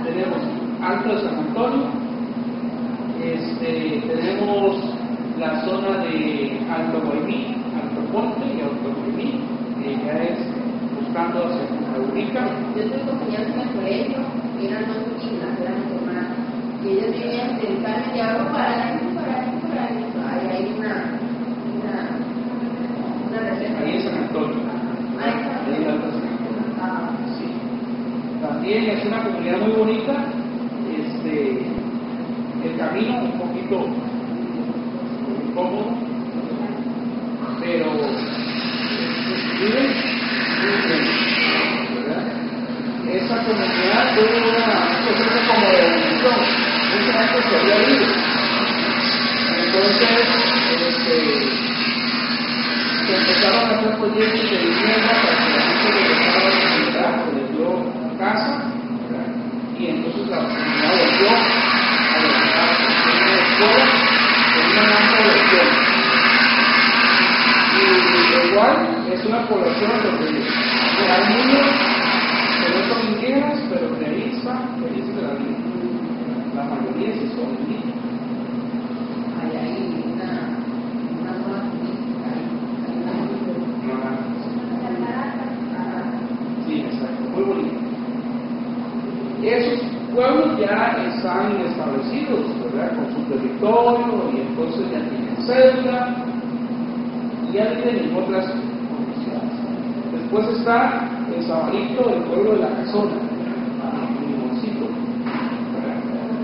[0.03, 0.39] tenemos
[0.83, 1.85] Alto de San Antonio,
[3.23, 4.77] este, tenemos
[5.39, 9.41] la zona de Alto Guaymí, Alto Ponte y Alto Guaymí,
[9.83, 10.44] que ya es
[11.21, 12.41] hacia Costa Rica.
[12.77, 14.19] Yo tuve compañeros en el colegio,
[14.63, 16.27] eran dos chinas, eran hermanas,
[16.83, 20.21] y ellas vivían del Carmen de Agua para adentro, para adentro, para adentro.
[20.29, 20.95] Ahí hay una,
[21.75, 21.97] una,
[23.29, 23.79] una reserva.
[23.81, 24.57] Ahí en San Antonio.
[25.21, 25.33] Ahí.
[25.33, 26.21] Ahí Antonio.
[26.83, 27.47] Ah, Sí.
[28.43, 30.15] También es una comunidad muy bonita.
[30.95, 31.63] Este,
[32.65, 33.87] el camino un poquito
[35.49, 35.87] incómodo,
[37.61, 39.91] pero este, viven
[40.63, 41.03] muy bien,
[42.07, 42.25] ¿verdad?
[43.13, 46.39] Esa comunidad tuvo una- un proceso como de evolución,
[46.93, 48.07] mucha gente se había ido.
[49.65, 50.27] Entonces,
[50.89, 51.17] este,
[53.07, 53.15] se
[54.15, 57.33] empezaron a hacer proyectos de vivienda para que la gente regresara a la comunidad, se
[57.35, 57.69] les dio
[58.19, 58.53] casa,
[59.11, 59.29] ¿verdad?
[59.79, 63.87] y entonces la comunidad volvió a levantarse en una escuela
[64.55, 65.69] con una gran población.
[67.75, 68.75] Y igual
[69.13, 70.27] es una población donde
[71.11, 71.67] hay niños
[72.61, 75.59] que no son indígenas, pero que ahí están felices de la vida.
[76.55, 77.99] La mayoría sí son indígenas.
[79.43, 79.75] ahí hay
[80.15, 80.31] una,
[81.21, 82.47] una zona turística, ahí,
[82.87, 82.99] ahí
[83.91, 84.11] Ajá.
[84.11, 84.25] hay
[86.67, 87.85] Sí, exacto, muy bonito.
[89.43, 89.81] Esos
[90.15, 92.97] pueblos ya están establecidos, ¿verdad?
[92.97, 96.17] Con su territorio y entonces ya tienen cédula
[97.51, 99.53] y ya viven en otras condiciones.
[100.13, 100.47] Después
[101.35, 103.35] el Sabalito, el pueblo de la Casona.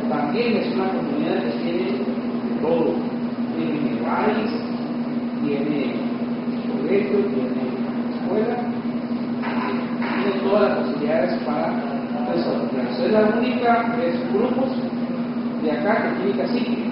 [0.09, 1.87] También es una comunidad que tiene
[2.61, 2.95] todo.
[3.57, 4.51] Tiene minerales,
[5.45, 5.95] tiene
[6.73, 7.63] colegio, tiene
[8.15, 8.57] escuela,
[10.23, 11.67] tiene todas las posibilidades para
[12.35, 13.07] desarrollarse.
[13.07, 14.71] Es la única de esos grupos
[15.63, 16.91] de acá que tiene cacique.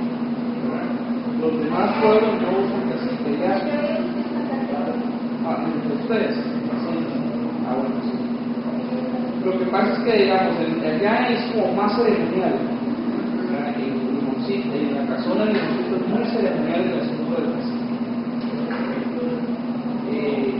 [1.40, 3.38] Los demás pueblos no usan cacique.
[3.40, 3.52] Ya,
[5.46, 6.34] ah, entre ustedes.
[6.36, 6.42] Sí.
[7.68, 8.14] Ah, bueno, sí.
[9.44, 12.54] Lo que pasa es que, digamos, el de allá es como más ceremonial.
[14.48, 17.78] En en la casona de Limoncito es muy ceremonial el asunto del cacique.
[20.10, 20.54] Eh,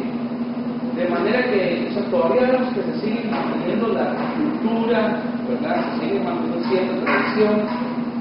[0.97, 5.85] de manera que todavía vemos que se sigue manteniendo la cultura, ¿verdad?
[5.95, 7.55] Se sigue manteniendo cierta tradición,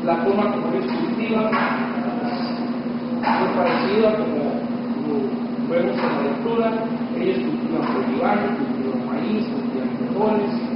[0.05, 1.51] la forma como ellos cultivan,
[3.39, 4.37] muy parecido a como
[5.07, 6.71] lo vemos en la lectura,
[7.19, 10.66] ellos cultivan olivares, cultivan maíz, cultivan frijoles,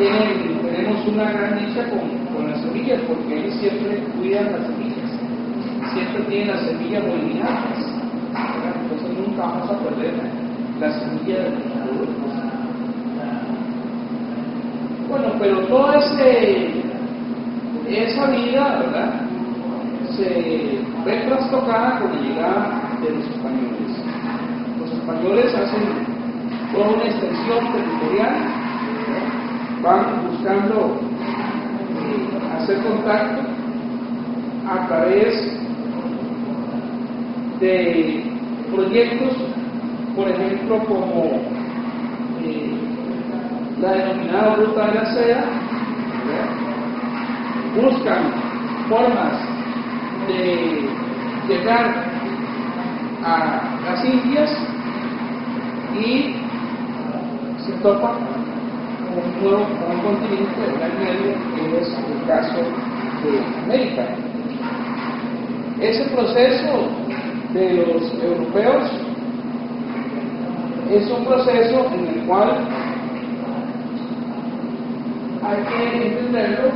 [0.00, 2.00] tenemos una gran dicha con,
[2.34, 5.10] con las semillas porque ellos siempre cuidan las semillas,
[5.92, 7.78] siempre tienen las semillas bolivianas,
[8.32, 8.74] ¿verdad?
[8.82, 10.14] entonces nunca vamos a perder
[10.80, 12.30] la semilla de los.
[15.08, 16.82] Bueno, pero toda ese,
[17.88, 19.20] esa vida, ¿verdad?
[20.16, 23.90] Se ve trastocada con la llegada de los españoles.
[24.78, 25.82] Los españoles hacen
[26.72, 28.59] toda una extensión territorial.
[29.82, 31.00] Van buscando
[31.90, 33.42] eh, hacer contacto
[34.68, 35.60] a través
[37.60, 38.24] de
[38.74, 39.36] proyectos,
[40.14, 41.24] por ejemplo, como
[42.42, 42.78] eh,
[43.80, 45.44] la denominada ruta de la seda,
[47.80, 48.22] buscan
[48.88, 49.32] formas
[50.26, 50.88] de
[51.48, 52.04] llegar
[53.24, 54.50] a las Indias
[55.98, 56.36] y
[57.64, 58.39] se topan
[59.16, 62.60] un un continente del gran medio que es el caso
[63.24, 63.30] de
[63.64, 64.06] América.
[65.80, 66.88] Ese proceso
[67.52, 68.90] de los europeos
[70.90, 72.68] es un proceso en el cual
[75.42, 76.70] hay que entenderlo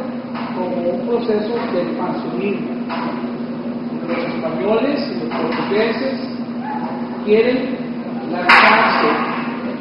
[0.56, 2.70] como un proceso de expansionismo.
[4.08, 6.20] Los españoles y los portugueses
[7.24, 7.76] quieren
[8.32, 9.34] lanzarse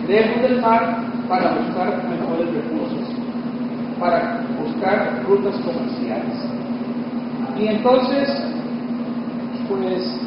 [0.08, 2.01] lejos del mar para buscar
[2.34, 3.15] mejores recursos,
[3.99, 6.36] para buscar rutas comerciales.
[7.57, 8.29] Y entonces,
[9.69, 10.19] pues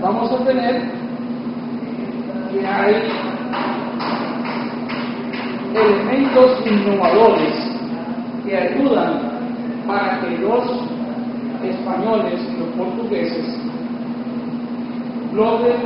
[0.00, 0.82] vamos a tener
[2.52, 2.94] que hay
[5.74, 7.54] elementos innovadores
[8.44, 9.20] que ayudan
[9.86, 10.64] para que los
[11.62, 13.58] españoles y los portugueses
[15.34, 15.76] logren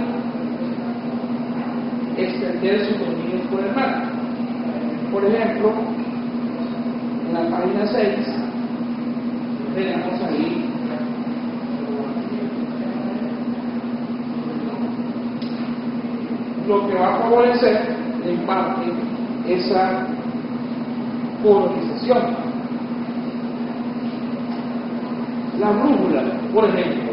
[2.16, 4.19] extender sus dominios por el mar.
[5.12, 5.72] Por ejemplo,
[7.26, 8.08] en la página 6
[9.74, 10.70] tenemos ahí
[16.68, 18.92] lo que va a favorecer en parte
[19.48, 20.06] esa
[21.42, 22.22] colonización.
[25.58, 26.22] La brújula,
[26.54, 27.10] por ejemplo.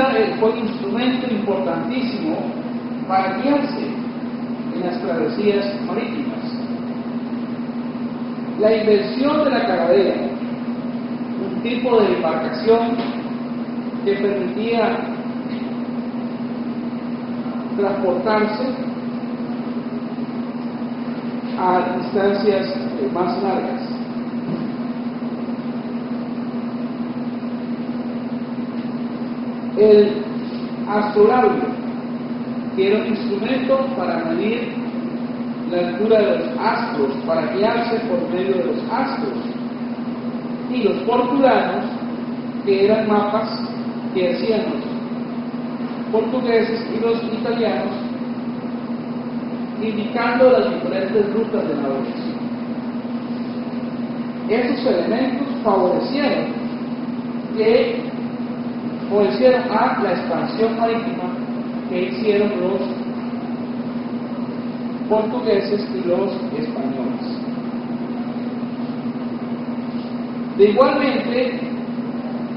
[0.00, 2.38] Eh, fue un instrumento importantísimo
[3.06, 3.86] para guiarse
[4.74, 6.38] en las travesías marítimas.
[8.60, 10.14] La invención de la cagadera,
[11.44, 12.96] un tipo de embarcación
[14.04, 14.96] que permitía
[17.76, 18.64] transportarse
[21.58, 23.89] a distancias eh, más largas.
[29.80, 30.12] El
[30.86, 31.62] astrolabio,
[32.76, 34.74] que era un instrumento para medir
[35.70, 39.38] la altura de los astros, para guiarse por medio de los astros.
[40.70, 41.86] Y los portulanos,
[42.66, 43.48] que eran mapas
[44.12, 47.94] que hacían los portugueses y los italianos,
[49.80, 52.40] indicando las diferentes rutas de navegación.
[54.50, 56.52] Esos elementos favorecieron
[57.56, 58.09] que
[59.12, 61.34] a la expansión marítima
[61.88, 62.80] que hicieron los
[65.08, 67.40] portugueses y los españoles.
[70.56, 71.60] De igualmente,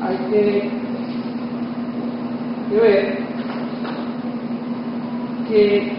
[0.04, 0.70] hay que,
[2.80, 3.18] ver
[5.50, 5.92] que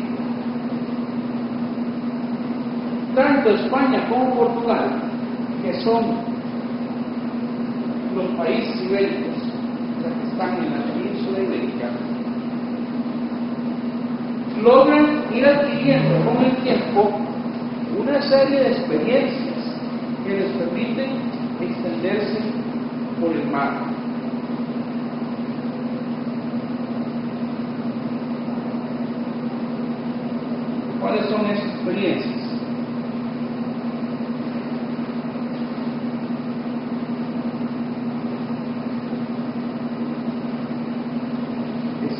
[3.16, 5.02] tanto España como Portugal,
[5.62, 6.04] que son
[8.14, 9.33] los países ibéricos,
[10.34, 11.90] están en la península ibérica,
[14.60, 17.08] logran ir adquiriendo con el tiempo
[18.00, 19.76] una serie de experiencias
[20.26, 21.10] que les permiten
[21.60, 22.40] extenderse
[23.20, 23.74] por el mar.
[31.00, 32.43] ¿Cuáles son esas experiencias?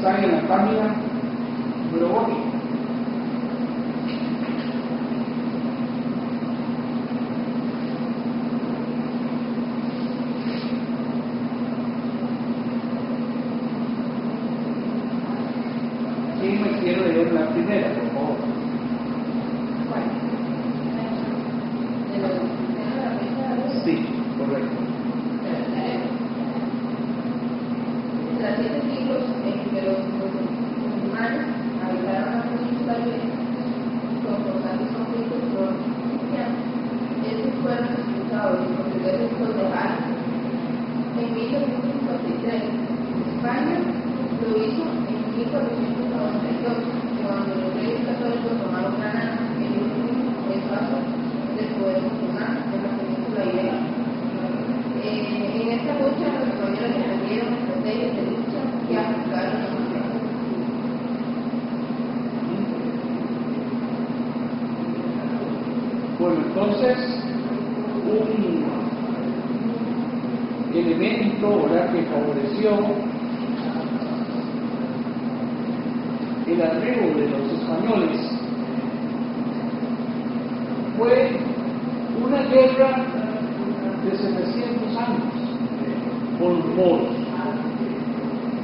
[0.05, 0.33] Están en
[1.91, 2.37] número 8.
[16.39, 18.37] ¿Quién me quiere leer la primera, por favor?
[22.13, 23.95] De los de la mesa Sí,
[24.37, 24.85] correcto.
[28.45, 31.49] Tras siete siglos en que los musulmanes
[31.81, 33.41] habitaron la península ibérica,
[34.21, 36.61] con constantes conflictos por cristianos,
[37.25, 40.01] estos fueron expulsados y los portugueses los dejaron.
[41.15, 42.69] En 1853,
[43.33, 46.85] España lo hizo en 1492,
[47.25, 51.01] cuando los reyes católicos tomaron Granada en el último espacio
[51.57, 54.05] del poder musulmán en la península ibérica.
[55.05, 59.85] Eh, en esta lucha los españoles defendieron estrategias de lucha que aplicaron a los
[66.19, 66.97] Bueno, entonces,
[68.07, 68.55] un
[71.45, 72.71] que favoreció
[76.47, 78.21] el arribo de los españoles.
[80.97, 81.39] Fue
[82.25, 83.05] una guerra
[84.05, 85.23] de 700 años
[86.39, 87.09] con los moros.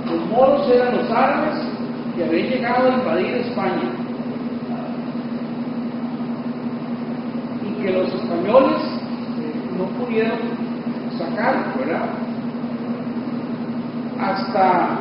[0.07, 1.59] Los moros eran los árabes
[2.17, 3.91] que habían llegado a invadir España
[7.63, 8.83] y que los españoles
[9.77, 10.39] no pudieron
[11.19, 12.09] sacar, ¿verdad?
[14.51, 14.99] Hasta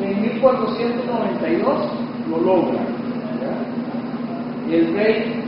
[0.00, 1.78] en 1492
[2.30, 2.72] lo.
[4.66, 5.42] Y el rey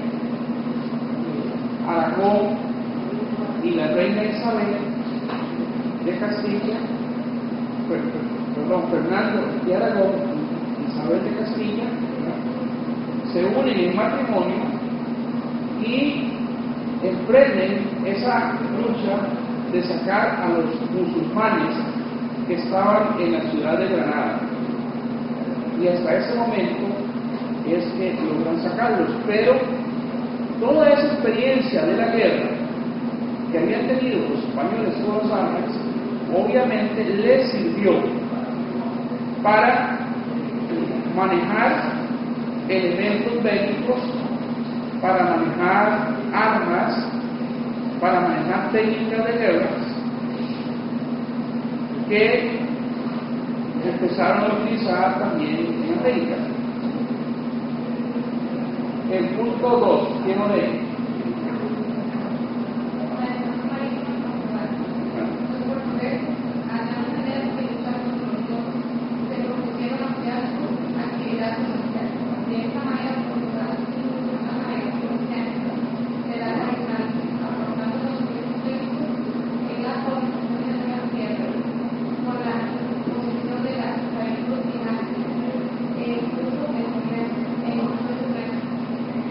[1.89, 2.59] Aragón
[3.65, 4.77] y la reina Isabel
[6.05, 6.77] de Castilla,
[7.89, 10.13] per- per- perdón, Fernando de Aragón
[10.83, 11.85] y Isabel de Castilla,
[13.33, 14.57] se unen en matrimonio
[15.83, 16.33] y
[17.03, 19.17] emprenden esa lucha
[19.73, 21.77] de sacar a los musulmanes
[22.51, 24.41] que estaban en la ciudad de Granada.
[25.81, 26.83] Y hasta ese momento
[27.71, 29.09] es que logran sacarlos.
[29.25, 29.53] Pero
[30.59, 32.51] toda esa experiencia de la guerra
[33.53, 35.71] que habían tenido los españoles con los árabes,
[36.35, 37.93] obviamente les sirvió
[39.45, 40.01] para
[41.15, 41.93] manejar
[42.69, 44.01] elementos bélicos,
[45.01, 47.07] para manejar armas,
[48.01, 49.90] para manejar técnicas de guerras
[52.11, 52.59] que
[53.85, 56.35] empezaron a utilizar también en América.
[59.13, 60.91] El punto 2, ¿quién lo lee?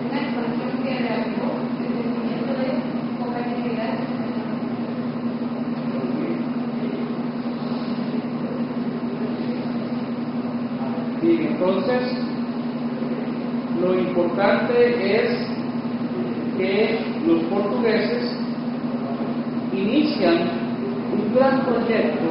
[0.09, 1.47] Una expansión que realizó
[1.79, 2.67] el sentimiento de
[3.19, 3.93] competitividad
[11.21, 11.57] Bien,
[13.81, 15.37] lo importante es
[16.57, 18.35] que los portugueses
[19.73, 20.49] inician
[21.13, 22.29] un gran proyecto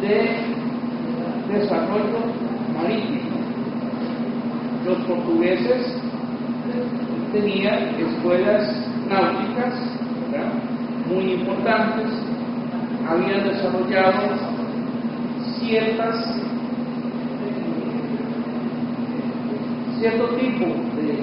[0.00, 2.18] de desarrollo
[2.74, 3.36] marítimo.
[4.86, 6.00] Los portugueses
[7.32, 9.74] tenían escuelas náuticas
[11.08, 12.06] muy importantes,
[13.06, 14.54] habían desarrollado
[15.58, 16.43] ciertas
[20.04, 21.16] cierto tipo de,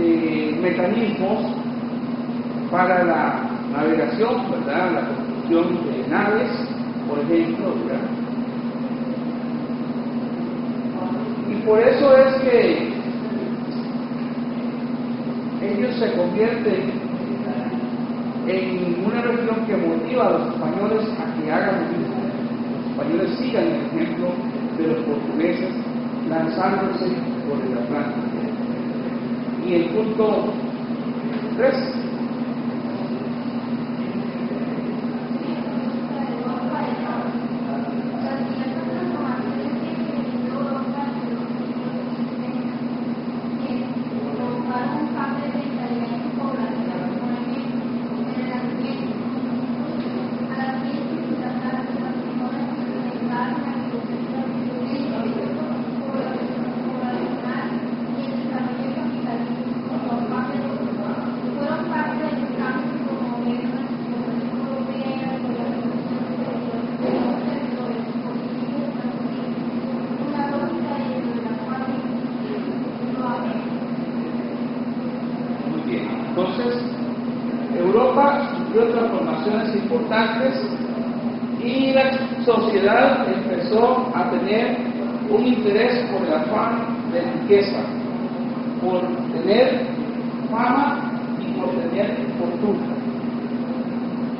[0.00, 1.52] de mecanismos
[2.70, 4.92] para la navegación, ¿verdad?
[4.92, 6.48] La construcción de naves,
[7.08, 7.74] por ejemplo.
[11.50, 12.92] Y por eso es que
[15.60, 16.92] ellos se convierten
[18.46, 22.14] en una región que motiva a los españoles a que hagan lo mismo.
[22.78, 25.70] Los españoles sigan el ejemplo de los portugueses
[26.28, 27.06] lanzándose
[27.48, 28.24] por el Atlántico.
[29.66, 30.52] Y el punto
[31.56, 32.04] 3.
[61.56, 65.64] fueron parte del cambio como gobierno de la Unión Europea, de la
[70.26, 71.06] una lógica de
[71.42, 71.84] la cual
[73.12, 73.58] no había.
[75.70, 76.04] Muy bien.
[76.28, 76.72] Entonces,
[77.76, 78.24] Europa
[78.58, 80.52] sufrió transformaciones importantes
[81.62, 82.04] y la
[82.44, 84.76] sociedad empezó a tener
[85.30, 87.80] un interés por el afán de riqueza,
[88.82, 89.00] por
[89.32, 89.94] tener
[90.50, 91.10] fama
[91.40, 92.86] y por tener fortuna.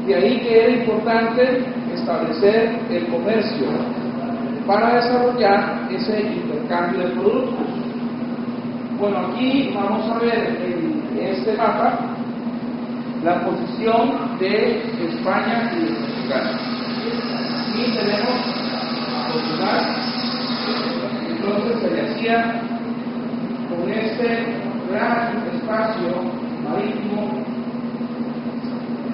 [0.06, 1.64] De ahí que era importante
[1.94, 3.66] establecer el comercio
[4.66, 7.66] para desarrollar ese intercambio de productos.
[8.98, 11.98] Bueno, aquí vamos a ver en este mapa
[13.24, 16.60] la posición de España y de Portugal.
[17.70, 18.38] Aquí tenemos
[19.32, 19.82] Portugal,
[21.28, 22.60] entonces se le hacía
[23.68, 24.28] con este
[24.90, 26.10] gran espacio
[26.62, 27.42] marítimo,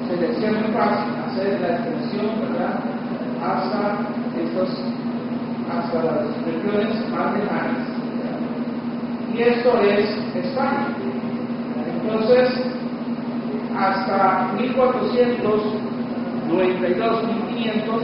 [0.08, 2.80] se le hacía muy fácil hacer la extensión, ¿verdad?,
[3.42, 3.80] hasta
[4.42, 4.68] estos,
[5.70, 7.86] hasta las regiones más lejanas.
[9.32, 10.88] Y esto es España.
[12.02, 12.50] Entonces,
[13.78, 18.02] hasta 1492, 1500,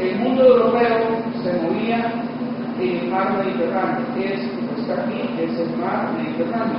[0.00, 2.12] el mundo europeo se movía
[2.80, 4.40] en el mar Mediterráneo, que es,
[4.78, 6.78] está aquí, es el mar Mediterráneo.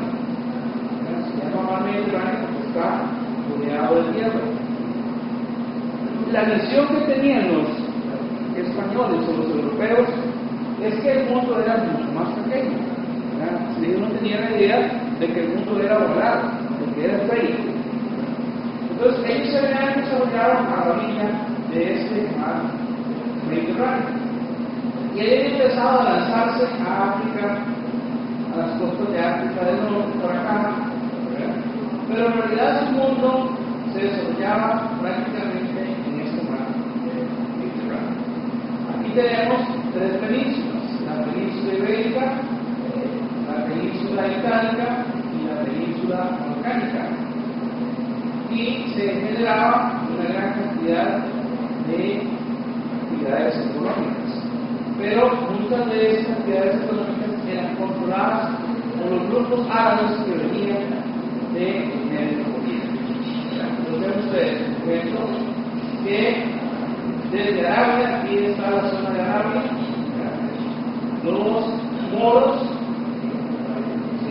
[1.28, 2.88] Se llama mar Mediterráneo porque está
[3.49, 4.43] rodeado de tierra.
[6.32, 7.89] La visión que tenían los
[8.70, 10.08] españoles o los europeos
[10.82, 12.78] es que el mundo era mucho más pequeño.
[13.82, 14.80] Ellos no tenían la idea
[15.20, 17.56] de que el mundo era ovalado, de que era feo.
[18.92, 21.28] Entonces ellos se llegaron a la orilla
[21.72, 22.62] de este mar
[23.50, 24.08] Mediterráneo.
[25.16, 27.58] Y ahí han empezado a lanzarse a África,
[28.54, 30.76] a las costas de África del Norte, por acá.
[32.10, 33.58] Pero en realidad su mundo
[33.94, 36.68] se desarrollaba prácticamente en este mar
[37.58, 38.30] Mediterráneo.
[39.10, 42.41] Aquí tenemos tres penínsulas, la península ibérica,
[43.47, 47.10] la península itálica y la península balcánica.
[48.51, 51.26] Y se generaba una gran cantidad
[51.88, 52.22] de
[53.01, 54.43] actividades económicas.
[54.99, 58.51] Pero muchas de esas actividades económicas eran controladas
[59.01, 60.86] por los grupos árabes que venían
[61.55, 62.99] de Medio Oriente.
[63.89, 65.20] Entonces por ejemplo,
[66.05, 66.59] que
[67.32, 69.62] desde Arabia, aquí está la zona de Arabia,
[71.24, 71.66] los
[72.12, 72.62] moros,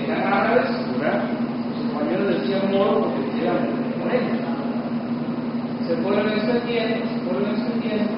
[0.04, 1.22] eran árabes, ¿verdad?
[1.70, 3.68] los españoles decían moro porque eran
[4.00, 4.40] morenos.
[5.86, 8.12] Se fueron extendiendo, se fueron extendiendo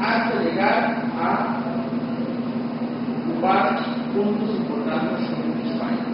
[0.00, 1.56] hasta llegar a
[3.28, 3.78] ocupar
[4.14, 6.06] puntos importantes en España.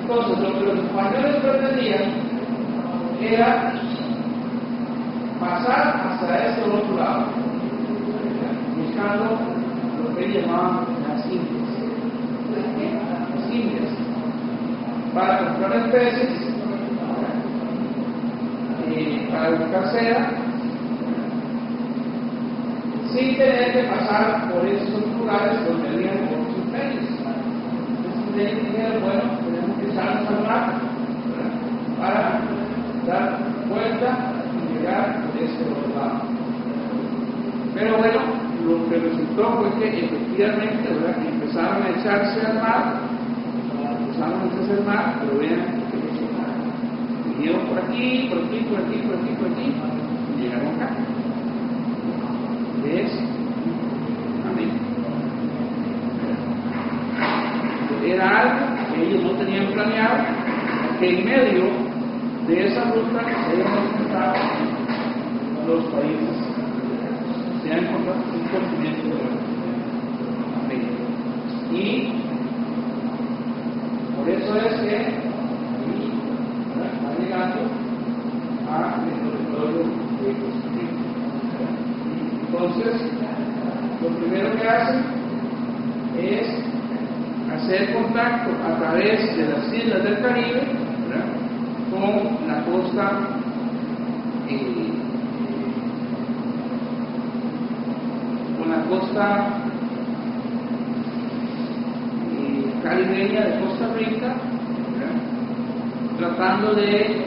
[0.00, 2.02] Entonces, lo que los españoles pretendían
[3.20, 3.72] era
[5.40, 7.26] pasar hasta este otro lado,
[8.76, 9.38] buscando
[10.02, 11.68] lo que llamaban las Indias.
[12.54, 13.90] Las Indias.
[15.14, 16.54] Para comprar especies,
[18.86, 20.30] eh, para buscar seda,
[23.12, 27.04] sin tener que pasar por esos lugares donde habían otros imperios.
[27.88, 29.86] Entonces ellos dijeron, bueno, tenemos que
[30.46, 30.80] mar
[31.30, 31.50] ¿verdad?
[31.98, 32.40] para
[33.06, 34.35] dar vuelta
[34.76, 35.86] llegar por ese otro.
[37.74, 38.20] Pero bueno,
[38.66, 41.26] lo que resultó fue que efectivamente ¿verdad?
[41.26, 43.00] empezaron a echarse al mar,
[44.00, 45.60] empezaron a echarse al mar, pero vean
[45.90, 49.74] que vinieron por aquí, por aquí, por aquí, por aquí, por aquí,
[50.36, 50.88] y llegaron acá.
[52.82, 53.12] ¿Ves?
[54.50, 54.70] Amén.
[58.04, 60.24] Era algo que ellos no tenían planeado,
[60.98, 61.64] que en medio
[62.46, 64.34] de esa ruta habían enfrentado
[65.66, 66.36] los países,
[67.62, 69.14] se han encontrado un continente de
[70.64, 71.02] América.
[71.72, 72.12] Y
[74.16, 76.06] por eso es que aquí,
[76.74, 77.60] está llegando
[78.70, 79.82] a el territorio
[80.22, 81.06] de Costa Rica.
[82.46, 82.94] Entonces,
[84.02, 85.02] lo primero que hacen
[86.18, 86.46] es
[87.52, 90.62] hacer contacto a través de las islas del Caribe
[91.90, 93.12] con la costa
[94.48, 94.92] eh,
[98.58, 98.82] con la
[99.16, 99.48] costa
[102.32, 104.34] eh, caribeña de Costa Rica,
[106.18, 107.24] tratando de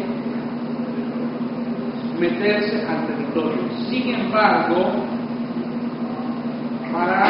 [2.20, 3.62] meterse al territorio.
[3.90, 5.04] Sin embargo,
[6.92, 7.29] para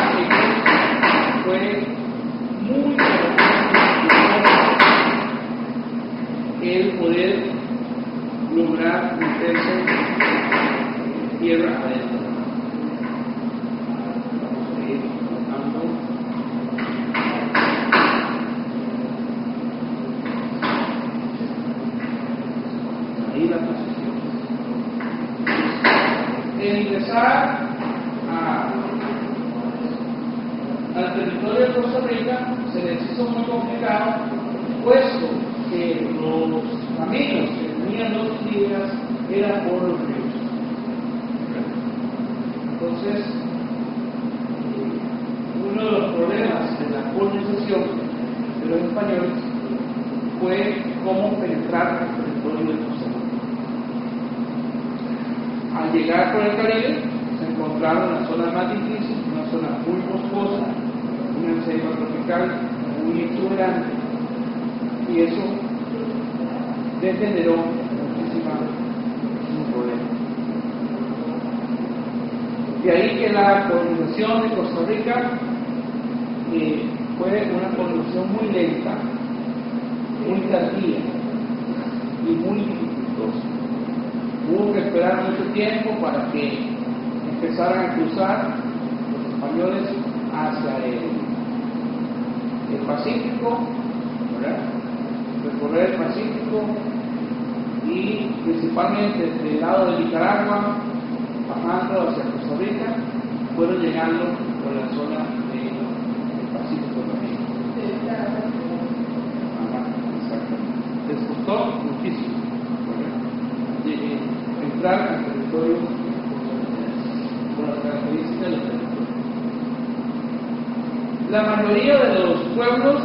[122.60, 123.02] pueblos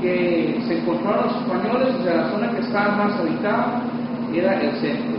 [0.00, 3.82] que se encontraron los españoles, o sea, la zona que estaba más habitada,
[4.32, 5.18] era el centro.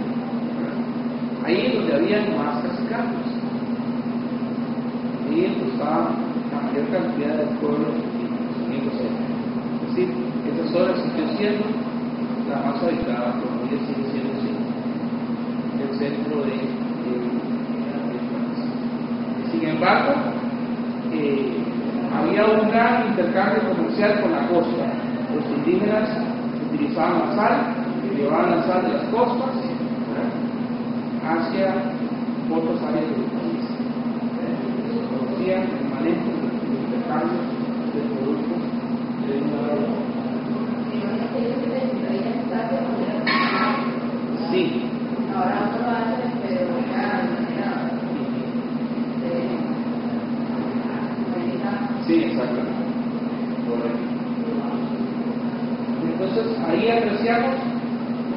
[1.45, 3.27] Ahí es donde había más cacicatos.
[5.29, 6.09] Ahí estaba
[6.51, 7.93] la mayor cantidad de pueblos
[8.73, 9.35] centro.
[9.85, 10.09] Es decir,
[10.51, 11.65] esa zona siguió siendo
[12.49, 14.33] la más habitada, todavía sigue siendo
[15.79, 16.57] el centro de,
[17.05, 17.13] de,
[18.09, 18.59] del país.
[19.51, 20.13] Sin embargo,
[21.13, 21.64] eh,
[22.37, 24.85] había un gran intercambio comercial con la costa.
[25.33, 26.09] Los indígenas
[26.67, 27.55] utilizaban la sal,
[28.15, 29.55] llevaban la sal de las costas
[31.23, 31.67] hacia
[32.51, 33.65] otras áreas del país.
[34.91, 37.45] Se conocían permanentes los intercambios
[37.93, 38.61] de productos
[39.25, 40.05] de una a otra.
[44.51, 44.61] Sí,
[45.35, 47.69] Ahora otro hace, pero ya de manera
[49.21, 49.55] de
[52.07, 52.71] sí, exactamente.
[53.67, 54.15] Correcto.
[56.35, 57.55] Entonces ahí apreciamos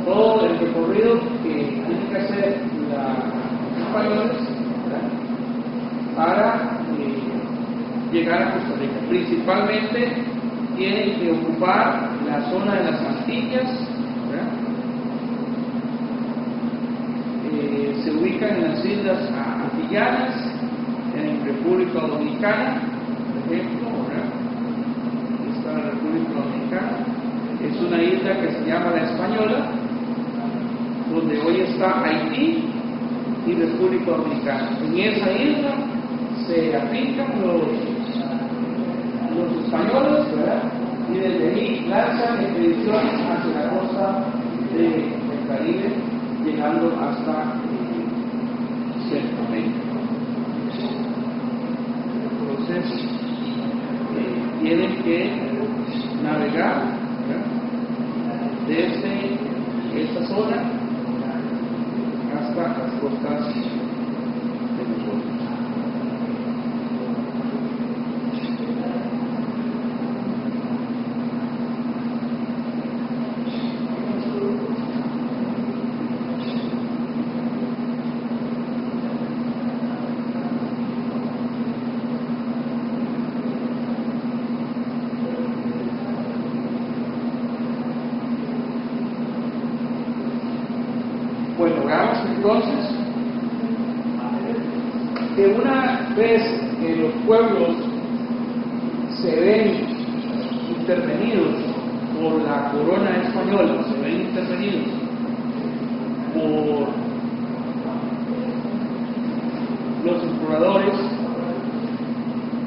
[0.05, 2.61] todo el recorrido que tienen que hacer
[2.93, 4.37] los españoles
[6.15, 9.01] para eh, llegar a Costa Rica.
[9.09, 10.13] Principalmente
[10.77, 13.69] tienen que ocupar la zona de las Antillas.
[17.51, 20.37] Eh, se ubican en las islas Antillanas,
[21.17, 22.81] en República Dominicana,
[23.45, 24.25] por ejemplo, ¿verdad?
[25.35, 27.19] Aquí está la República Dominicana,
[27.61, 28.01] es una
[28.37, 29.71] que se llama la Española,
[31.13, 32.65] donde hoy está Haití
[33.47, 34.79] y República Dominicana.
[34.85, 35.71] En esa isla
[36.47, 37.63] se aplican los,
[39.65, 40.63] españoles, ¿verdad?
[41.13, 44.25] Y desde ahí lanzan expediciones hacia la costa
[44.75, 45.93] de- del Caribe,
[46.45, 47.33] llegando hasta
[47.65, 49.79] eh, Centroamérica.
[52.51, 52.85] Entonces,
[54.17, 55.31] eh, tienen que
[56.23, 56.83] navegar
[57.29, 57.47] ¿verdad?
[58.67, 59.39] desde
[62.33, 63.55] hasta las costas
[64.77, 65.39] de nosotros.
[91.77, 92.99] Bueno, entonces
[95.37, 96.43] que una vez
[96.81, 97.77] que los pueblos
[99.21, 99.87] se ven
[100.79, 101.55] intervenidos
[102.21, 104.87] por la corona española, se ven intervenidos
[106.35, 106.89] por
[110.05, 110.95] los exploradores,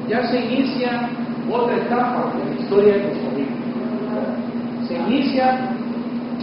[0.08, 1.08] ya se inicia
[1.50, 3.52] otra etapa de la historia de Costa Rica.
[4.86, 5.72] Se inicia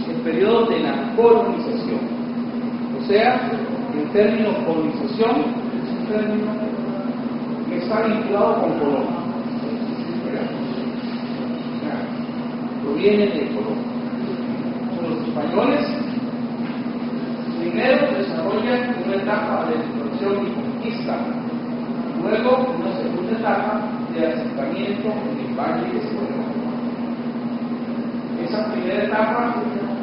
[0.08, 1.49] el periodo de la colonización.
[3.10, 3.40] Sea,
[3.92, 5.42] el término colonización
[5.82, 6.52] es un término
[7.68, 9.16] que está vinculado con Colombia.
[12.84, 13.82] Proviene de Colombia.
[15.02, 15.88] Los españoles
[17.58, 21.18] primero desarrollan una etapa de exploración y conquista,
[22.22, 23.80] luego una segunda etapa
[24.14, 26.44] de asentamiento en el Valle de.
[28.46, 29.56] Esa primera etapa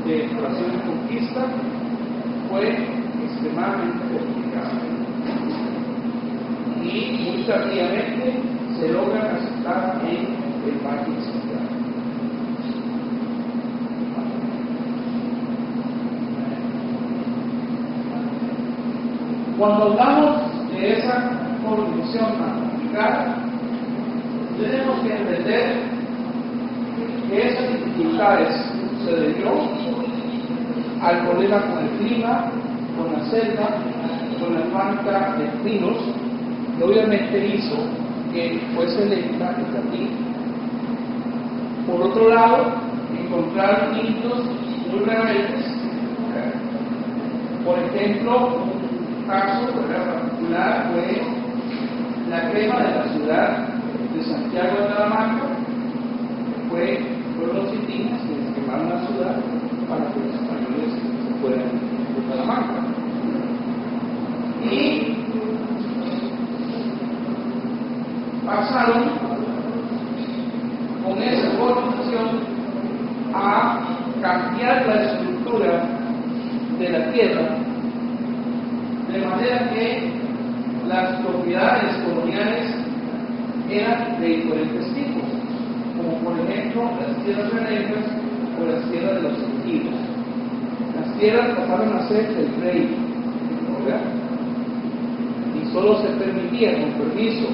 [0.06, 1.46] de exploración y conquista
[2.50, 2.97] fue
[3.48, 4.18] extremadamente.
[6.84, 8.42] Y muy tardíamente
[8.80, 11.68] se logran asentar en el Valle Central.
[19.58, 21.32] Cuando hablamos de esa
[21.66, 23.36] colonización tan complicada,
[24.60, 25.76] tenemos que entender
[27.28, 28.50] que esas dificultades
[29.04, 29.50] se debió
[31.02, 32.52] al problema con el clima,
[33.30, 33.70] selva,
[34.40, 35.98] con la falta de pinos,
[36.78, 37.78] que obviamente hizo
[38.34, 40.18] que fuese lenta el camino.
[41.88, 42.74] Por otro lado,
[43.18, 44.46] encontraron indios
[44.92, 45.66] muy rebeldes.
[47.66, 51.22] Por ejemplo, un caso particular fue
[52.30, 53.68] la quema de la ciudad
[54.14, 57.00] de Santiago de Talamanca, que fue,
[57.38, 59.36] fueron los indígenas quienes quemaron la ciudad
[59.90, 60.94] para que los españoles
[61.26, 61.88] se fueran
[62.38, 62.98] de.
[64.70, 65.18] Y
[68.48, 69.04] pasaron
[71.04, 72.28] con esa colonización
[73.36, 73.80] a
[74.22, 75.84] cambiar la estructura
[76.80, 77.68] de la tierra
[79.38, 80.12] manera que
[80.88, 82.74] las propiedades coloniales
[83.70, 85.24] eran de diferentes tipos,
[85.98, 88.06] como por ejemplo las tierras renegas
[88.60, 89.94] o las tierras de los sentidos.
[90.96, 92.96] Las tierras pasaron a ser del rey,
[93.86, 94.02] ¿verdad?
[95.56, 97.48] y solo se permitía con permiso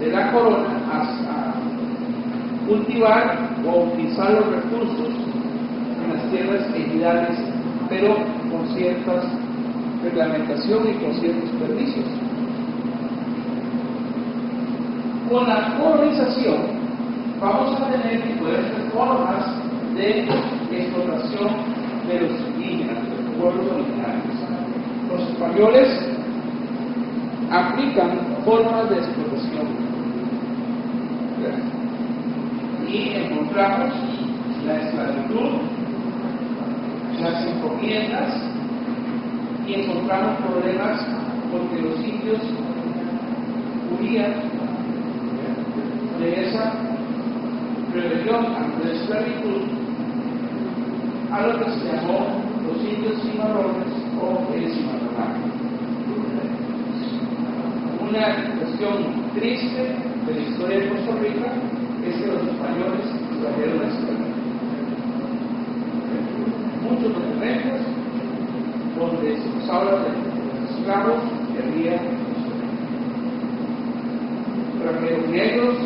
[0.00, 1.54] de la corona a,
[2.66, 7.36] cultivar o utilizar los recursos en las tierras ejidales,
[7.88, 8.14] pero
[8.50, 9.24] con ciertas
[10.02, 12.04] reglamentación y con ciertos permisos.
[15.30, 16.56] Con la colonización
[17.40, 19.46] vamos a tener diferentes formas
[19.94, 20.20] de
[20.70, 21.48] explotación
[22.08, 24.34] de los indígenas, de los pueblos originarios.
[25.10, 25.88] Los españoles
[27.50, 28.10] aplican
[28.44, 29.29] formas de explotación.
[32.92, 33.94] Y encontramos
[34.66, 35.60] la esclavitud,
[37.20, 38.34] las encomiendas,
[39.64, 41.06] y encontramos problemas
[41.52, 42.40] porque los indios
[43.92, 44.34] huían
[46.18, 46.72] de esa
[47.94, 49.62] rebelión ante la esclavitud
[51.30, 55.40] a lo que se llamó los indios cimarrones o el cimarronaje.
[58.08, 59.94] Una cuestión triste
[60.26, 61.69] de la historia de Costa Rica
[62.06, 63.06] es que los españoles
[63.42, 64.40] trajeron la esclavitud.
[66.82, 67.80] Muchos documentos
[68.98, 71.20] donde se nos habla de los esclavos
[71.52, 72.00] que había
[74.80, 75.76] trajeron negros,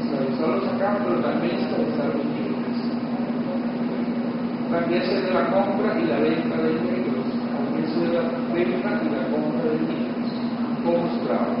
[0.00, 2.78] esclavizados acá, pero también esclavizaron indígenas.
[4.70, 8.22] También se de la compra y la venta de negros, también se de la
[8.54, 10.32] venta y la compra de indígenas,
[10.82, 11.60] como esclavos.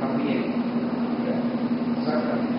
[0.00, 0.42] También.
[1.98, 2.58] Exactamente.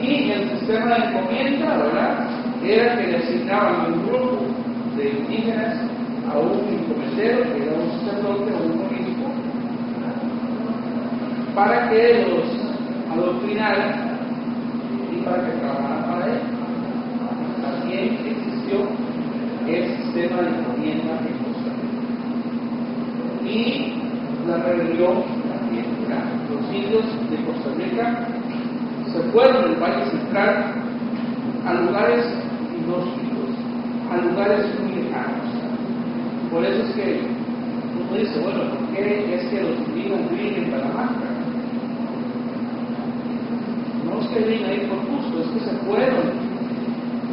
[0.00, 2.28] Y el sistema de encomienda, ¿verdad?
[2.64, 4.46] era que le asignaban un grupo
[4.96, 5.74] de indígenas
[6.32, 9.26] a un encomendero, que era un sacerdote o un obispo,
[11.56, 12.46] para que los
[13.10, 14.18] adoctrinara
[15.12, 16.40] y para que trabajaran para él.
[17.60, 18.86] También existió
[19.66, 21.98] el sistema de encomienda en Costa Rica.
[23.50, 23.92] Y
[24.46, 25.86] la rebelión también.
[26.50, 28.28] Los indios de Costa Rica
[29.12, 32.24] se fueron del Valle A lugares
[32.74, 33.50] inhóspitos,
[34.10, 35.44] a lugares muy lejanos.
[36.50, 37.20] Por eso es que
[38.00, 41.28] uno dice, bueno, ¿por qué es que los indígenas viven en Talamanca?
[44.06, 46.52] No es que viven ahí por gusto, es que se fueron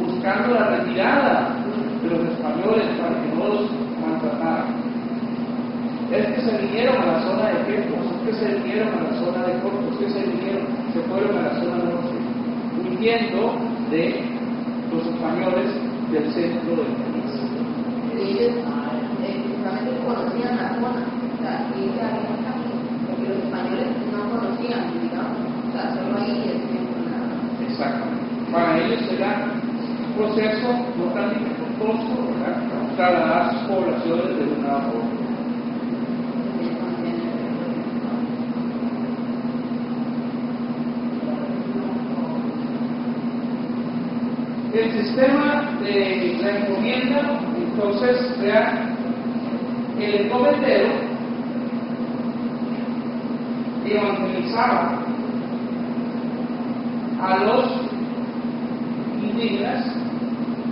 [0.04, 1.56] buscando la retirada
[2.02, 3.62] de los españoles para que no los
[3.98, 4.90] maltrataran.
[6.12, 9.14] Es que se vinieron a la zona de Quepos, es que se vinieron a la
[9.20, 12.09] zona de Corpus, es que se vinieron, se fueron a la zona norte,
[13.00, 13.56] huyendo
[13.90, 14.20] de
[14.92, 15.72] los españoles
[16.12, 17.32] del centro del país.
[18.20, 18.60] Ellos
[19.24, 22.76] efectivamente conocían la zona, o sea, y camino,
[23.08, 27.40] porque los españoles no conocían, digamos, o sea, solo ahí el tiempo nada.
[27.66, 28.52] Exactamente.
[28.52, 29.48] Para ellos era
[30.06, 32.56] un proceso no tan dificultoso, ¿verdad?
[32.96, 35.29] Trasladar sus poblaciones de un lado a otro.
[44.72, 48.96] El sistema de la encomienda, entonces, vean,
[49.98, 50.88] el encomendero
[53.84, 54.98] evangelizaba
[57.20, 57.64] a los
[59.20, 59.86] indígenas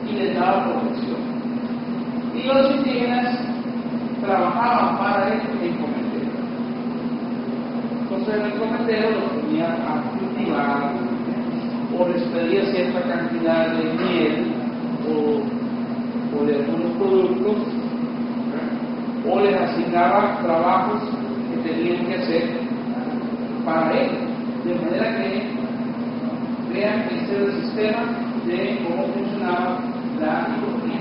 [0.08, 1.16] y les daba protección.
[2.34, 3.36] Y los indígenas
[4.20, 5.40] trabajaban para el
[5.70, 6.30] encomendero.
[8.02, 11.07] Entonces el encomendero los ponía a cultivar
[11.98, 14.46] o les pedía cierta cantidad de miel
[15.08, 17.56] o, de algunos productos
[19.28, 21.02] o les asignaba trabajos
[21.50, 22.42] que tenían que hacer
[23.64, 24.10] para él.
[24.64, 25.42] De manera que
[26.72, 28.02] vean que este el sistema
[28.46, 29.80] de cómo funcionaba
[30.20, 31.00] la economía.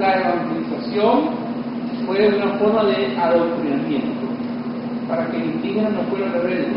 [0.00, 1.44] La evangelización
[2.06, 4.26] fue una forma de adoctrinamiento
[5.08, 6.76] para que el indígena no fuera rebelde,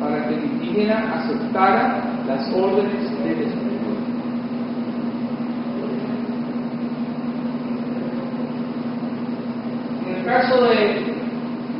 [0.00, 3.88] para que el indígena aceptara las órdenes del Espíritu.
[10.06, 11.14] En el caso de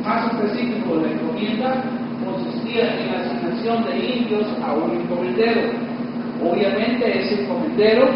[0.03, 1.83] más específico la encomienda,
[2.25, 5.61] consistía en la asignación de indios a un encomendero.
[6.43, 8.07] Obviamente ese encomendero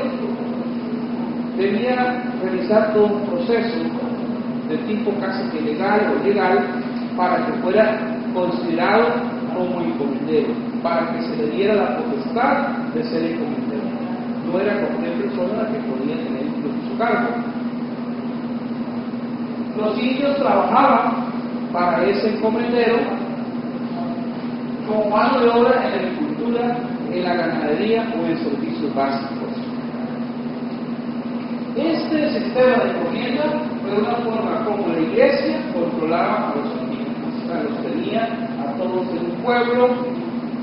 [1.58, 3.78] debía realizar todo un proceso
[4.70, 6.66] de tipo casi que legal o legal
[7.16, 13.32] para que fuera considerado como encomendero, para que se le diera la potestad de ser
[13.32, 13.84] encomendero.
[14.51, 16.43] No era cualquier persona la que podía tener
[16.89, 17.30] su cargo.
[19.78, 21.26] los indios trabajaban
[21.72, 22.97] para ese encomendero
[24.88, 26.78] como mano de obra en la agricultura,
[27.12, 29.49] en la ganadería o en servicios básicos.
[31.76, 33.43] Este sistema de encomienda
[33.82, 37.14] fue una forma como la iglesia controlaba a los indígenas.
[37.43, 38.24] O sea, los tenía
[38.62, 39.89] a todos en pueblo,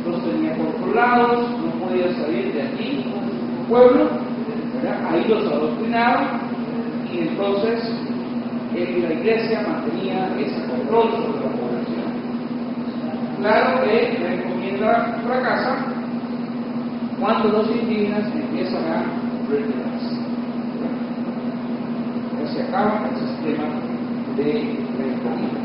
[0.06, 3.04] los tenía controlados, no podían salir de aquí,
[3.68, 4.08] pueblo,
[5.10, 6.40] ahí los adoctrinaban
[7.12, 7.92] y entonces
[8.74, 12.10] la iglesia mantenía ese control sobre la población.
[13.40, 15.86] Claro que la encomienda fracasa
[17.18, 19.04] cuando los indígenas empiezan a
[19.50, 20.20] retirarse.
[22.54, 23.64] Se acaba el sistema
[24.36, 25.59] de la.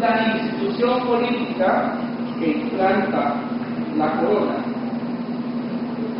[0.00, 1.92] La institución política
[2.38, 3.34] que implanta
[3.98, 4.56] la corona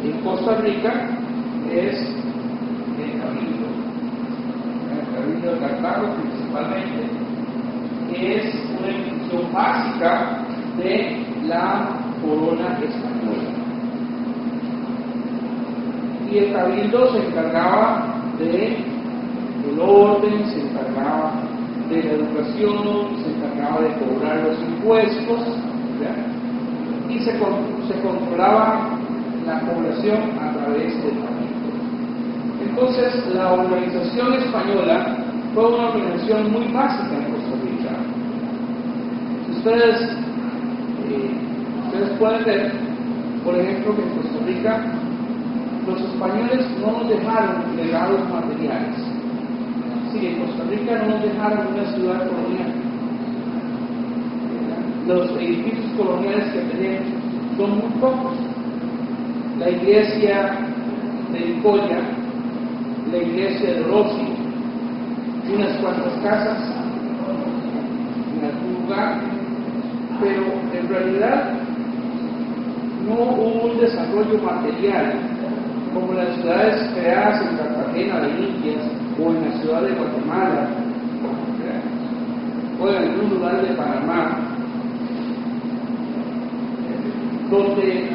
[0.05, 1.09] en Costa Rica
[1.71, 1.97] es
[2.99, 3.67] el cabildo,
[4.93, 7.09] el cabildo de Cartago principalmente,
[8.11, 10.45] que es una institución básica
[10.77, 11.89] de la
[12.23, 13.51] corona española.
[16.31, 18.77] Y el cabildo se encargaba de
[19.81, 21.33] orden, se encargaba
[21.89, 23.20] de la educación,
[23.61, 25.41] encargaba de cobrar los impuestos,
[27.09, 28.89] y se, con- se controlaba
[29.47, 31.71] la población a través del cabildo.
[32.69, 35.17] Entonces, la organización española
[35.55, 37.91] fue una organización muy básica en Costa Rica.
[41.11, 41.31] Eh,
[41.87, 42.73] ustedes pueden ver,
[43.45, 44.85] por ejemplo, que en Costa Rica
[45.87, 48.97] los españoles no nos dejaron legados materiales.
[50.13, 52.70] Sí, en Costa Rica no nos dejaron una ciudad colonial.
[55.11, 57.09] Los edificios coloniales que tenemos
[57.57, 58.33] son muy pocos.
[59.59, 60.57] La iglesia
[61.33, 61.99] de Nicoya,
[63.11, 64.29] la iglesia de Rossi,
[65.53, 66.59] unas cuantas casas
[68.37, 69.21] en algún lugar,
[70.21, 70.45] pero
[70.81, 71.55] en realidad
[73.05, 75.13] no hubo un desarrollo material
[75.93, 78.83] como las ciudades creadas en Cartagena de Indias
[79.21, 80.69] o en la ciudad de Guatemala
[82.81, 84.50] o en algún lugar de Panamá,
[87.51, 88.09] donde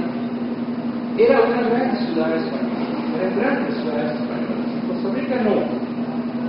[1.18, 2.76] era una gran ciudad española,
[3.20, 4.66] eran grandes ciudades españolas.
[4.88, 5.56] Costa Rica no.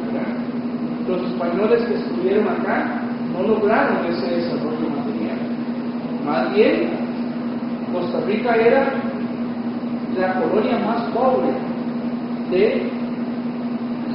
[0.06, 0.28] ¿verdad?
[1.08, 5.38] Los españoles que estuvieron acá no lograron ese desarrollo material.
[6.24, 6.90] Más bien,
[7.92, 8.92] Costa Rica era
[10.18, 11.48] la colonia más pobre
[12.50, 12.90] de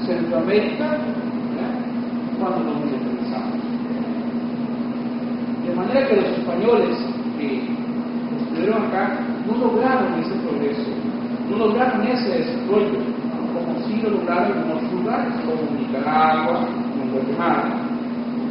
[0.06, 1.74] Centroamérica ¿verdad?
[2.40, 3.60] cuando nos independizamos.
[5.66, 6.98] De manera que los españoles
[7.38, 7.81] que
[8.62, 9.18] estuvieron acá
[9.48, 10.92] no lograron ese progreso,
[11.50, 13.00] no lograron ese desarrollo,
[13.54, 17.64] como sí lo lograron en otros lugares, como Nicaragua, como Guatemala,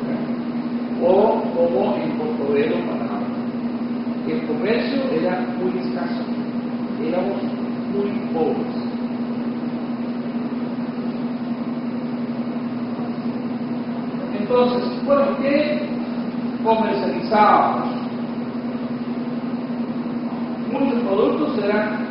[0.07, 1.07] ¿verdad?
[1.07, 3.20] o como en Portobelo, Panamá.
[4.27, 6.24] El comercio era muy escaso,
[7.07, 7.43] éramos
[7.93, 8.77] muy pobres.
[14.41, 15.89] Entonces, bueno, ¿qué
[16.65, 17.99] comercializábamos?
[20.73, 22.07] Muchos productos eran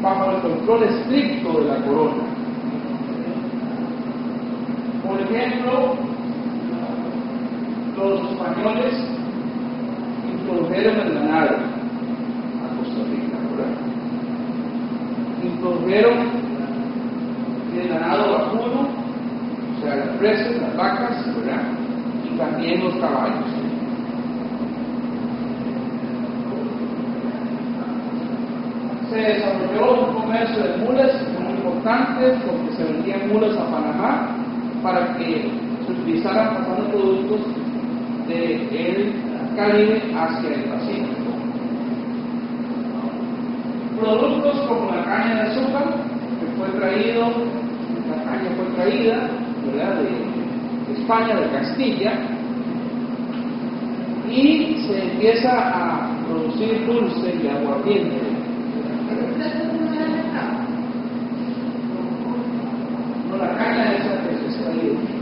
[0.00, 2.22] bajo el control estricto de la corona.
[5.06, 5.96] Por ejemplo,
[7.96, 8.94] los españoles
[10.32, 13.74] introdujeron el ganado a Costa Rica, ¿verdad?
[15.42, 16.18] Introdujeron
[17.80, 18.88] el ganado vacuno,
[19.76, 21.62] o sea, las presas, las vacas, ¿verdad?
[22.24, 23.61] Y también los caballos.
[29.12, 34.36] Se desarrolló un comercio de mulas muy importante porque se vendían mulas a Panamá
[34.82, 35.50] para que
[35.86, 37.40] se utilizaran pasando productos
[38.26, 39.12] del
[39.56, 41.30] Caribe hacia el Pacífico.
[44.00, 45.84] Productos como la caña de azúcar,
[46.40, 47.22] que fue traído,
[48.08, 49.28] la caña fue traída
[49.66, 50.00] ¿verdad?
[50.00, 52.12] de España, de Castilla,
[54.30, 58.16] y se empieza a producir dulce y aguardiente.
[63.28, 65.12] No, la caña esa que se extraía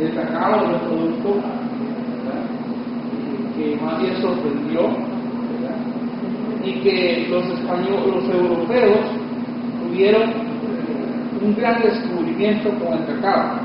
[0.00, 0.66] el cacao
[1.34, 1.42] de
[3.56, 4.90] que más bien sorprendió
[6.64, 8.98] y que los españoles, los europeos
[9.82, 10.32] tuvieron
[11.42, 13.60] un gran descubrimiento con el cacao,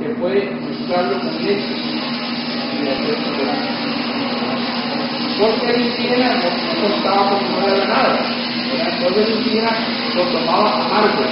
[0.00, 1.74] que fue mezclarlo con leche
[2.82, 3.16] y hacer.
[5.38, 8.18] Porque el indígena no, estaba por no era nada,
[8.92, 9.70] Entonces el indígena
[10.14, 11.24] lo tomaba amargo,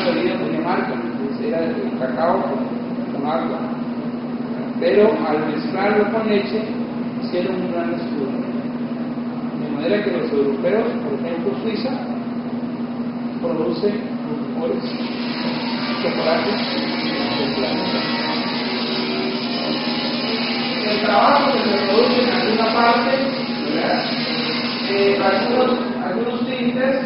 [0.00, 0.94] una bebida muy amarga,
[1.42, 3.69] era el cacao con, con agua.
[4.80, 6.62] Pero al mezclarlo con leche,
[7.22, 8.32] hicieron un gran escudo.
[9.60, 11.90] De manera que los europeos, por ejemplo Suiza,
[13.42, 14.00] producen
[14.54, 14.82] mejores
[16.02, 16.60] chocolates
[17.38, 18.00] del planeta.
[20.90, 23.10] El trabajo que se produce en alguna parte.
[24.92, 26.96] Eh, algunos, algunos tintes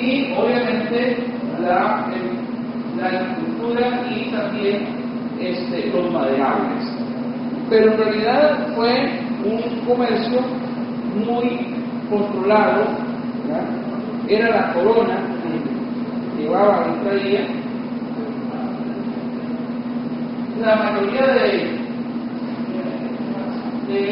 [0.00, 1.16] y obviamente
[1.60, 2.06] la,
[2.96, 5.02] la agricultura y también
[5.40, 6.81] este, los maderables.
[7.72, 8.92] Pero en realidad fue
[9.46, 10.40] un comercio
[11.26, 11.74] muy
[12.10, 12.84] controlado,
[14.28, 15.18] era la corona
[16.36, 17.46] que llevaba y traía.
[20.60, 21.80] La mayoría de,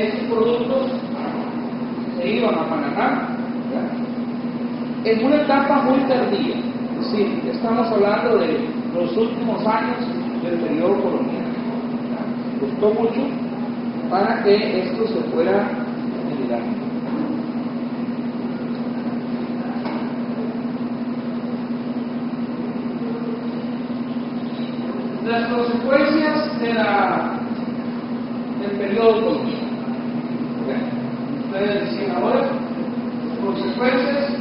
[0.07, 0.93] estos productos
[2.17, 3.29] se iban a Panamá
[5.05, 6.57] en una etapa muy tardía.
[6.99, 8.59] Es decir, estamos hablando de
[8.95, 9.99] los últimos años
[10.45, 11.45] del periodo colonial.
[12.59, 13.50] Costó mucho
[14.11, 15.69] para que esto se fuera
[16.29, 16.91] generando.
[25.27, 27.39] Las consecuencias de la,
[28.61, 29.61] del periodo colonial.
[31.47, 32.49] Ustedes decían ahora,
[33.45, 34.33] consecuencias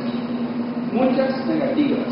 [0.94, 2.08] muchas negativas.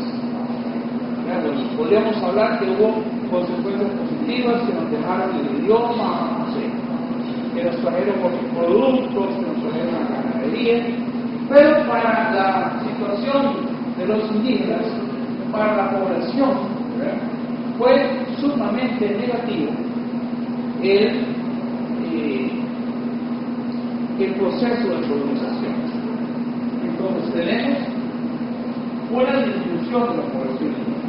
[1.24, 6.87] Bueno, podríamos hablar que hubo consecuencias positivas que nos dejaron el idioma, no sé,
[7.58, 8.14] que nos trajeron
[8.54, 10.76] productos, que nos trajeron la ganadería,
[11.48, 13.56] pero para la situación
[13.98, 14.86] de los indígenas,
[15.50, 16.50] para la población,
[17.78, 19.72] fue sumamente negativo
[20.82, 21.24] el,
[22.12, 22.50] eh,
[24.20, 25.74] el proceso de colonización.
[26.84, 27.78] Entonces tenemos
[29.10, 31.08] una disminución de la población indígena.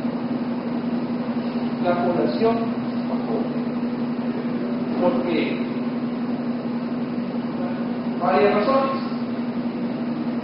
[1.84, 2.56] La población
[3.10, 3.40] bajó.
[5.02, 5.69] Porque
[8.20, 9.02] varias razones.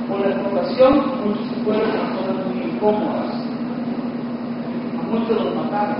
[0.08, 0.94] Por la explotación,
[1.26, 3.34] muchos se fueron a zonas muy incómodas.
[5.00, 5.96] A muchos los mataron.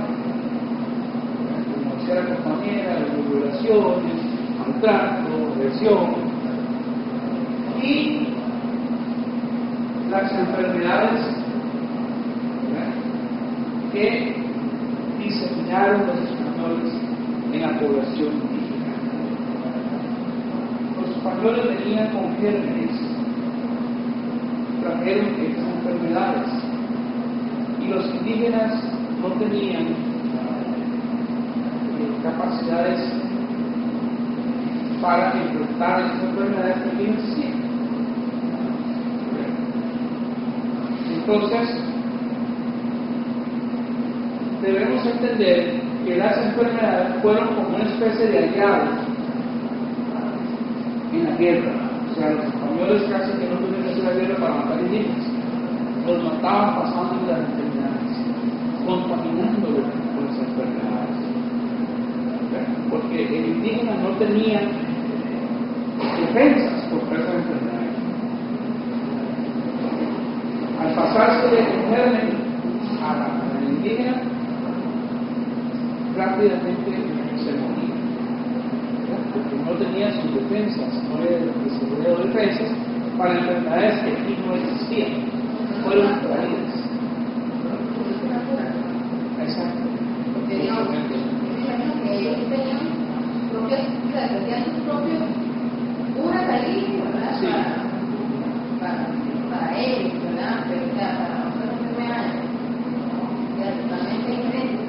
[1.74, 4.22] Como decía la compañera, violaciones,
[4.58, 6.36] maltrato, agresión.
[7.82, 8.28] Y
[10.10, 11.20] las enfermedades
[13.92, 14.36] que
[15.18, 16.92] diseminaron los españoles
[17.52, 18.55] en la población
[21.46, 22.90] españoles venían con gérmenes,
[24.82, 26.48] trajeron estas enfermedades
[27.80, 28.82] y los indígenas
[29.20, 29.94] no tenían eh,
[32.22, 33.00] capacidades
[35.00, 37.66] para enfrentar estas enfermedades que existían.
[41.14, 41.68] Entonces,
[44.62, 49.05] debemos entender que las enfermedades fueron como una especie de en
[51.36, 51.72] la guerra.
[52.10, 55.26] O sea, los españoles casi que no tuvieron que hacer la guerra para matar indígenas.
[56.06, 58.16] Los mataban pasando las enfermedades,
[58.86, 59.84] contaminándolos
[60.14, 61.16] con las enfermedades.
[62.90, 64.60] Porque el indígena no tenía
[66.20, 67.96] defensas contra esas enfermedades.
[70.80, 72.28] Al pasarse de germen
[73.02, 74.22] a la indígena,
[76.16, 76.92] rápidamente
[77.36, 77.96] se moría.
[79.06, 79.22] ¿verdad?
[79.34, 81.30] Porque no tenía sus defensas, no le
[81.64, 82.70] desarrollado defensas
[83.18, 85.10] para enfermedades que aquí no existían,
[85.84, 86.74] fueron traídas.
[89.42, 89.86] Exacto.
[90.48, 90.56] Que
[94.44, 95.20] tenían sus propios
[97.12, 97.40] ¿verdad?
[97.40, 97.46] Sí.
[98.80, 98.96] Para, para,
[99.50, 100.64] para ellos, ¿verdad?
[100.68, 102.34] Pero o sea, para otras enfermedades,
[103.58, 104.86] ya totalmente diferentes,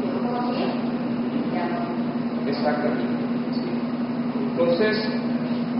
[0.00, 0.72] que no conocían,
[1.52, 1.78] ya no.
[2.48, 3.14] Exactamente.
[3.52, 3.68] sí.
[4.52, 4.94] Entonces,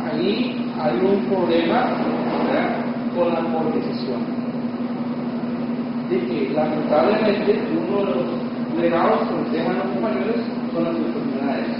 [0.04, 0.28] ahí
[0.80, 1.94] hay un problema
[3.14, 4.20] con la colonización.
[6.08, 8.24] De que lamentablemente uno de los
[8.80, 10.36] legados que nos dejan los compañeros
[10.72, 11.76] son las enfermedades.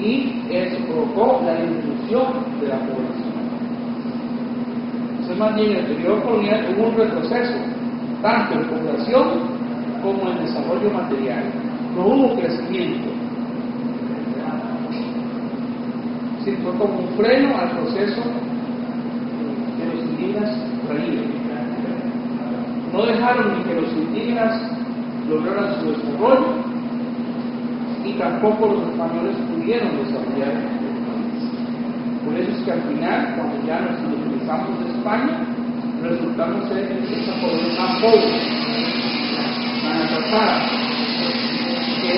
[0.00, 2.24] Y eso provocó la disminución
[2.60, 3.34] de la población.
[5.10, 7.54] Entonces, más en el periodo colonial hubo un retroceso,
[8.22, 9.24] tanto en población
[10.02, 11.44] como en desarrollo material.
[11.96, 13.23] No hubo crecimiento.
[16.44, 18.22] Sí, fue como un freno al proceso
[19.78, 20.50] que los indígenas
[20.86, 21.24] traían.
[22.92, 24.60] No dejaron ni que los indígenas
[25.26, 26.54] lograran su desarrollo
[28.04, 31.40] y tampoco los españoles pudieron desarrollar el país.
[32.26, 35.46] Por eso es que al final, cuando ya nos regresamos de España,
[36.02, 38.20] resultamos ser esa colonia más pobre,
[39.82, 40.60] tan atrasada,
[42.02, 42.14] que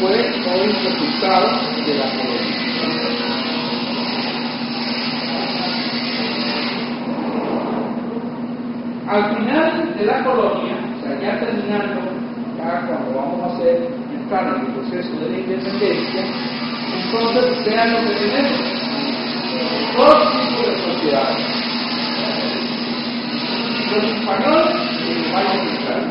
[0.00, 1.46] fue el resultado
[1.86, 2.57] de la colonia.
[9.08, 11.98] Al final de la colonia, o sea, ya terminando,
[12.58, 16.24] ya cuando vamos a hacer entrar en el proceso de la independencia,
[16.92, 18.78] entonces vean lo que tenemos.
[19.96, 21.46] Dos tipos de sociedades.
[23.94, 26.02] Los españoles y el Valle Central.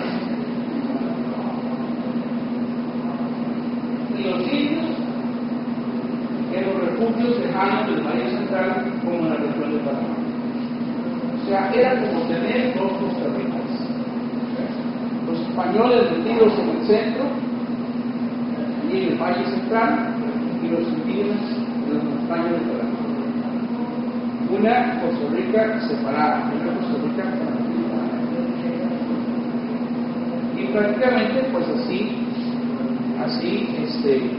[4.18, 4.86] Y los indios
[6.52, 10.27] en los refugios lejanos del Valle Central, como en la región de Panamá.
[11.48, 13.72] O sea, era como tener dos Costa Ricas.
[15.28, 17.24] Los españoles metidos en el centro,
[18.92, 20.14] y en el Valle Central,
[20.62, 21.40] y los indígenas
[21.88, 23.00] en las montañas de Panamá.
[24.60, 27.24] Una Costa Rica separada, una Costa Rica
[30.58, 32.28] Y prácticamente, pues así,
[33.24, 34.32] así, este,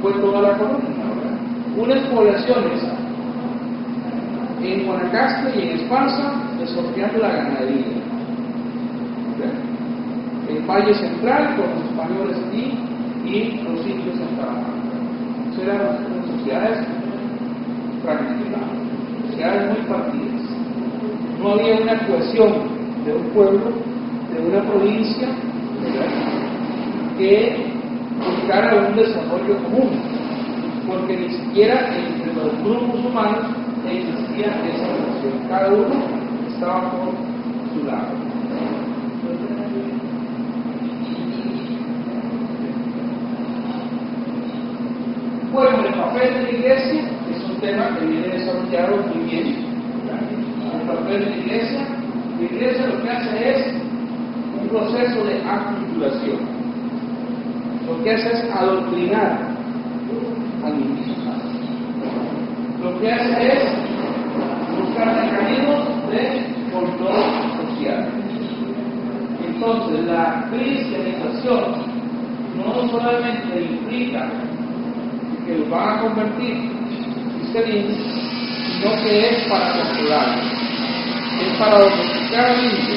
[0.00, 0.88] fue toda la colonia.
[1.76, 2.89] Unas poblaciones
[4.72, 7.86] en Guanacaste y en Esparza desarrollando la ganadería.
[9.34, 10.50] ¿ok?
[10.50, 12.78] El Valle Central con los españoles allí
[13.26, 14.30] y los indios en.
[15.52, 16.86] Esas eran sociedades
[18.02, 18.68] fragmentadas,
[19.28, 20.42] sociedades muy partidas.
[21.40, 22.52] No había una cohesión
[23.04, 23.72] de un pueblo,
[24.34, 25.28] de una provincia,
[25.82, 26.40] ¿verdad?
[27.18, 27.56] que
[28.18, 29.90] buscara un desarrollo común,
[30.86, 33.46] porque ni siquiera entre los grupos humanos
[34.46, 35.48] esa relación.
[35.48, 35.94] Cada uno
[36.48, 37.12] estaba por
[37.72, 38.30] su lado.
[45.52, 49.70] Bueno, el papel de la iglesia es un tema que viene desarrollado muy bien.
[50.74, 51.80] El papel de la iglesia,
[52.38, 53.66] la iglesia lo que hace es
[54.60, 56.38] un proceso de aculturación.
[57.86, 59.50] Lo que hace es adoctrinar
[60.64, 61.36] al indígena.
[62.82, 63.89] Lo que hace es
[66.10, 67.24] de control
[67.56, 68.08] social.
[69.46, 71.90] Entonces, la cristianización
[72.56, 74.28] no solamente implica
[75.46, 76.70] que los van a convertir
[77.38, 77.96] cristianismo,
[78.66, 80.44] sino que es para controlarlos,
[81.40, 82.96] es para domesticar al indio,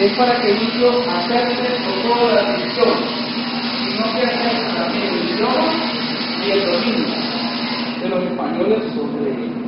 [0.00, 2.94] es para que el indio acepte con toda la atención,
[3.88, 5.66] sino que acepte también el idioma
[6.44, 7.22] y el dominio
[8.02, 9.62] de los españoles sobre ellos.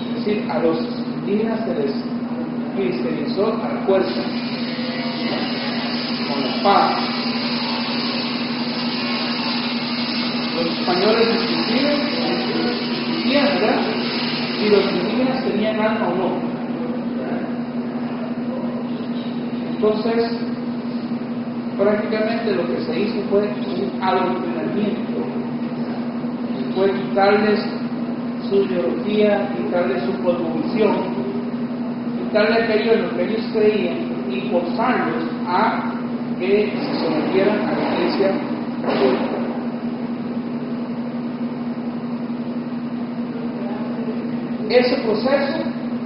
[0.00, 0.78] Es a los
[1.20, 1.94] indígenas se les
[2.76, 4.22] cristianizó a la fuerza,
[6.28, 6.98] con la espada.
[10.54, 11.96] Los españoles discutían,
[13.06, 13.48] discutían.
[14.58, 16.28] Si los indígenas tenían alma o no.
[19.70, 20.36] Entonces,
[21.78, 25.20] prácticamente lo que se hizo fue un adoctrinamiento,
[26.74, 27.77] fue quitarles
[28.48, 30.96] su ideología, quitarles su cosmovisión,
[32.18, 33.98] quitarle aquello en lo que ellos creían
[34.30, 35.92] y forzarlos a
[36.38, 38.30] que se sometieran a la iglesia
[38.82, 39.38] católica.
[44.70, 45.58] Ese proceso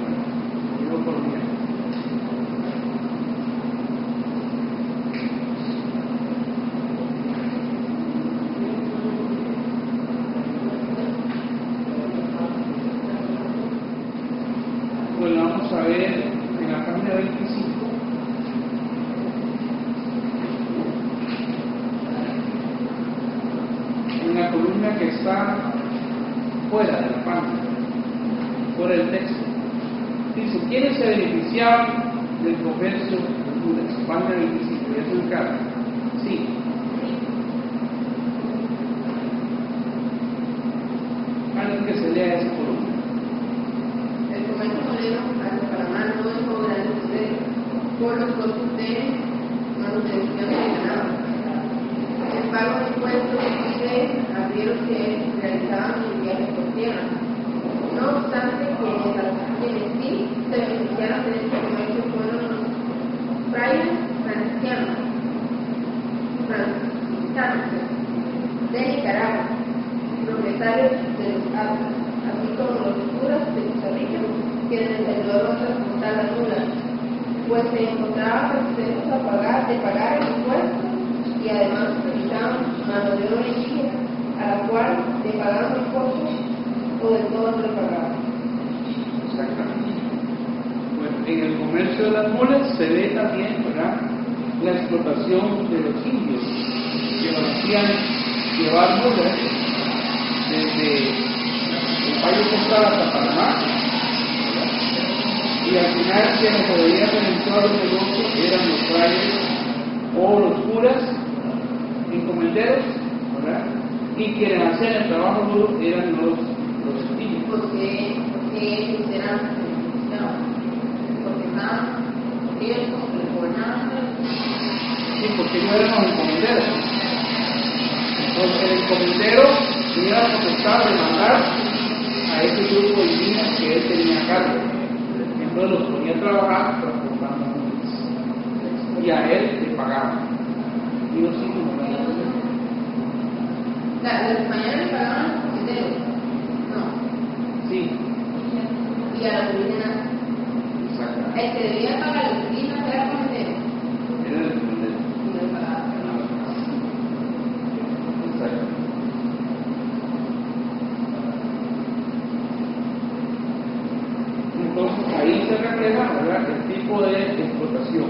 [165.58, 166.50] se refleja ¿verdad?
[166.50, 168.08] el tipo de explotación.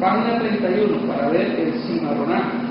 [0.00, 2.67] Página 31 para ver el cimarronaje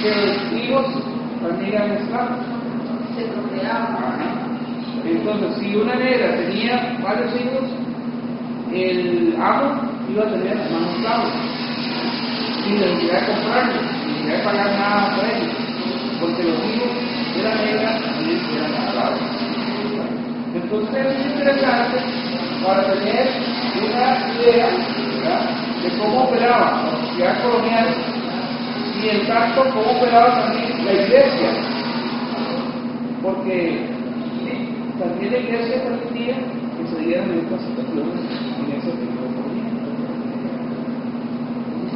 [0.00, 0.86] que los hijos
[1.42, 2.38] también eran esclavos.
[3.16, 3.98] se procreaba.
[3.98, 4.50] Ajá.
[5.04, 7.64] Entonces, si una negra tenía varios hijos,
[8.72, 11.30] el amo iba a tener más esclavos,
[12.64, 15.54] sin necesidad de comprarlos, sin necesidad de pagar nada por ellos,
[16.20, 16.90] porque los hijos
[17.36, 19.20] de la negra también eran esclavos.
[20.54, 21.98] Entonces es interesante
[22.64, 23.28] para tener
[23.78, 24.68] una idea
[25.16, 25.50] ¿verdad?
[25.82, 28.09] de cómo operaba la sociedad colonial
[29.02, 31.50] y en tanto cómo operaba también la iglesia
[33.22, 33.86] porque
[34.98, 38.20] también la iglesia permitía que se dieran estas situaciones
[38.58, 39.30] en ese tipo de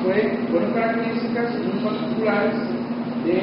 [0.03, 2.55] Fue, fueron características muy particulares
[3.25, 3.39] de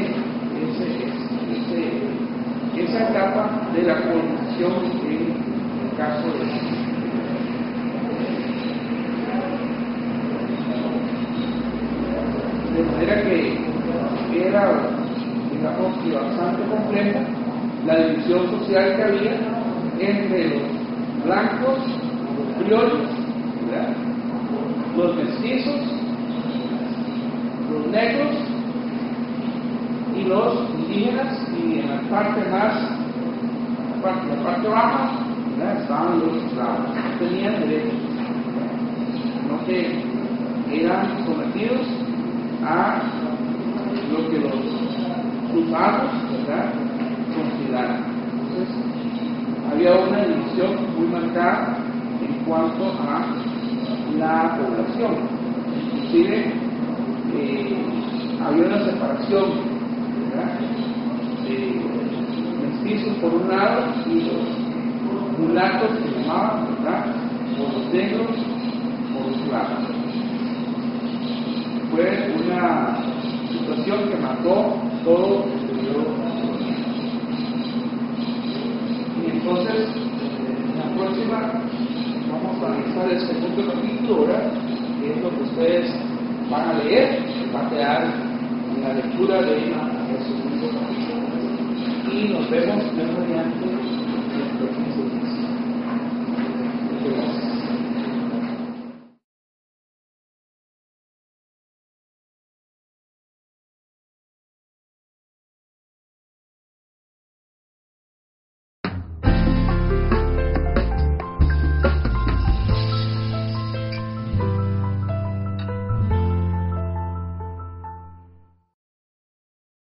[2.84, 3.44] esa etapa
[3.76, 4.74] de la colonización
[5.06, 6.71] en el caso de
[12.76, 14.72] de manera que era,
[15.52, 17.20] digamos, que bastante compleja
[17.86, 19.62] la división social que había
[20.00, 21.78] entre los blancos,
[22.38, 23.10] los criollos,
[24.96, 25.82] los mestizos,
[27.72, 28.36] los negros
[30.16, 32.76] y los indígenas, y en la parte más,
[33.90, 35.12] la parte, la parte baja,
[35.82, 37.94] estaban los esclavos, no tenían derechos,
[39.42, 42.01] sino que eran sometidos
[42.64, 43.02] a
[44.12, 44.92] lo que los
[45.52, 46.74] sus amos, ¿verdad?
[47.36, 48.04] consideraran.
[48.32, 48.76] Entonces,
[49.72, 51.78] había una división muy marcada
[52.22, 53.26] en cuanto a
[54.18, 55.16] la población.
[55.94, 56.54] Inclusive,
[57.36, 57.78] eh,
[58.46, 59.46] había una separación,
[60.30, 60.60] ¿verdad?
[61.44, 61.82] De
[62.62, 67.06] mestizos por un lado y los mulatos que llamaban, ¿verdad?
[67.58, 68.28] Por los negros,
[69.14, 69.91] por los blancos
[71.92, 72.98] fue una
[73.52, 76.06] situación que marcó todo el periodo.
[79.22, 79.90] Y entonces,
[80.40, 81.38] en la próxima,
[82.32, 84.52] vamos a analizar el segundo capítulo, ¿verdad?
[85.02, 85.96] que es lo que ustedes
[86.50, 87.20] van a leer,
[87.54, 88.04] va a quedar
[88.76, 89.74] en la lectura del
[90.24, 91.22] segundo capítulo.
[92.14, 95.21] Y nos vemos, mediante, de 15 días.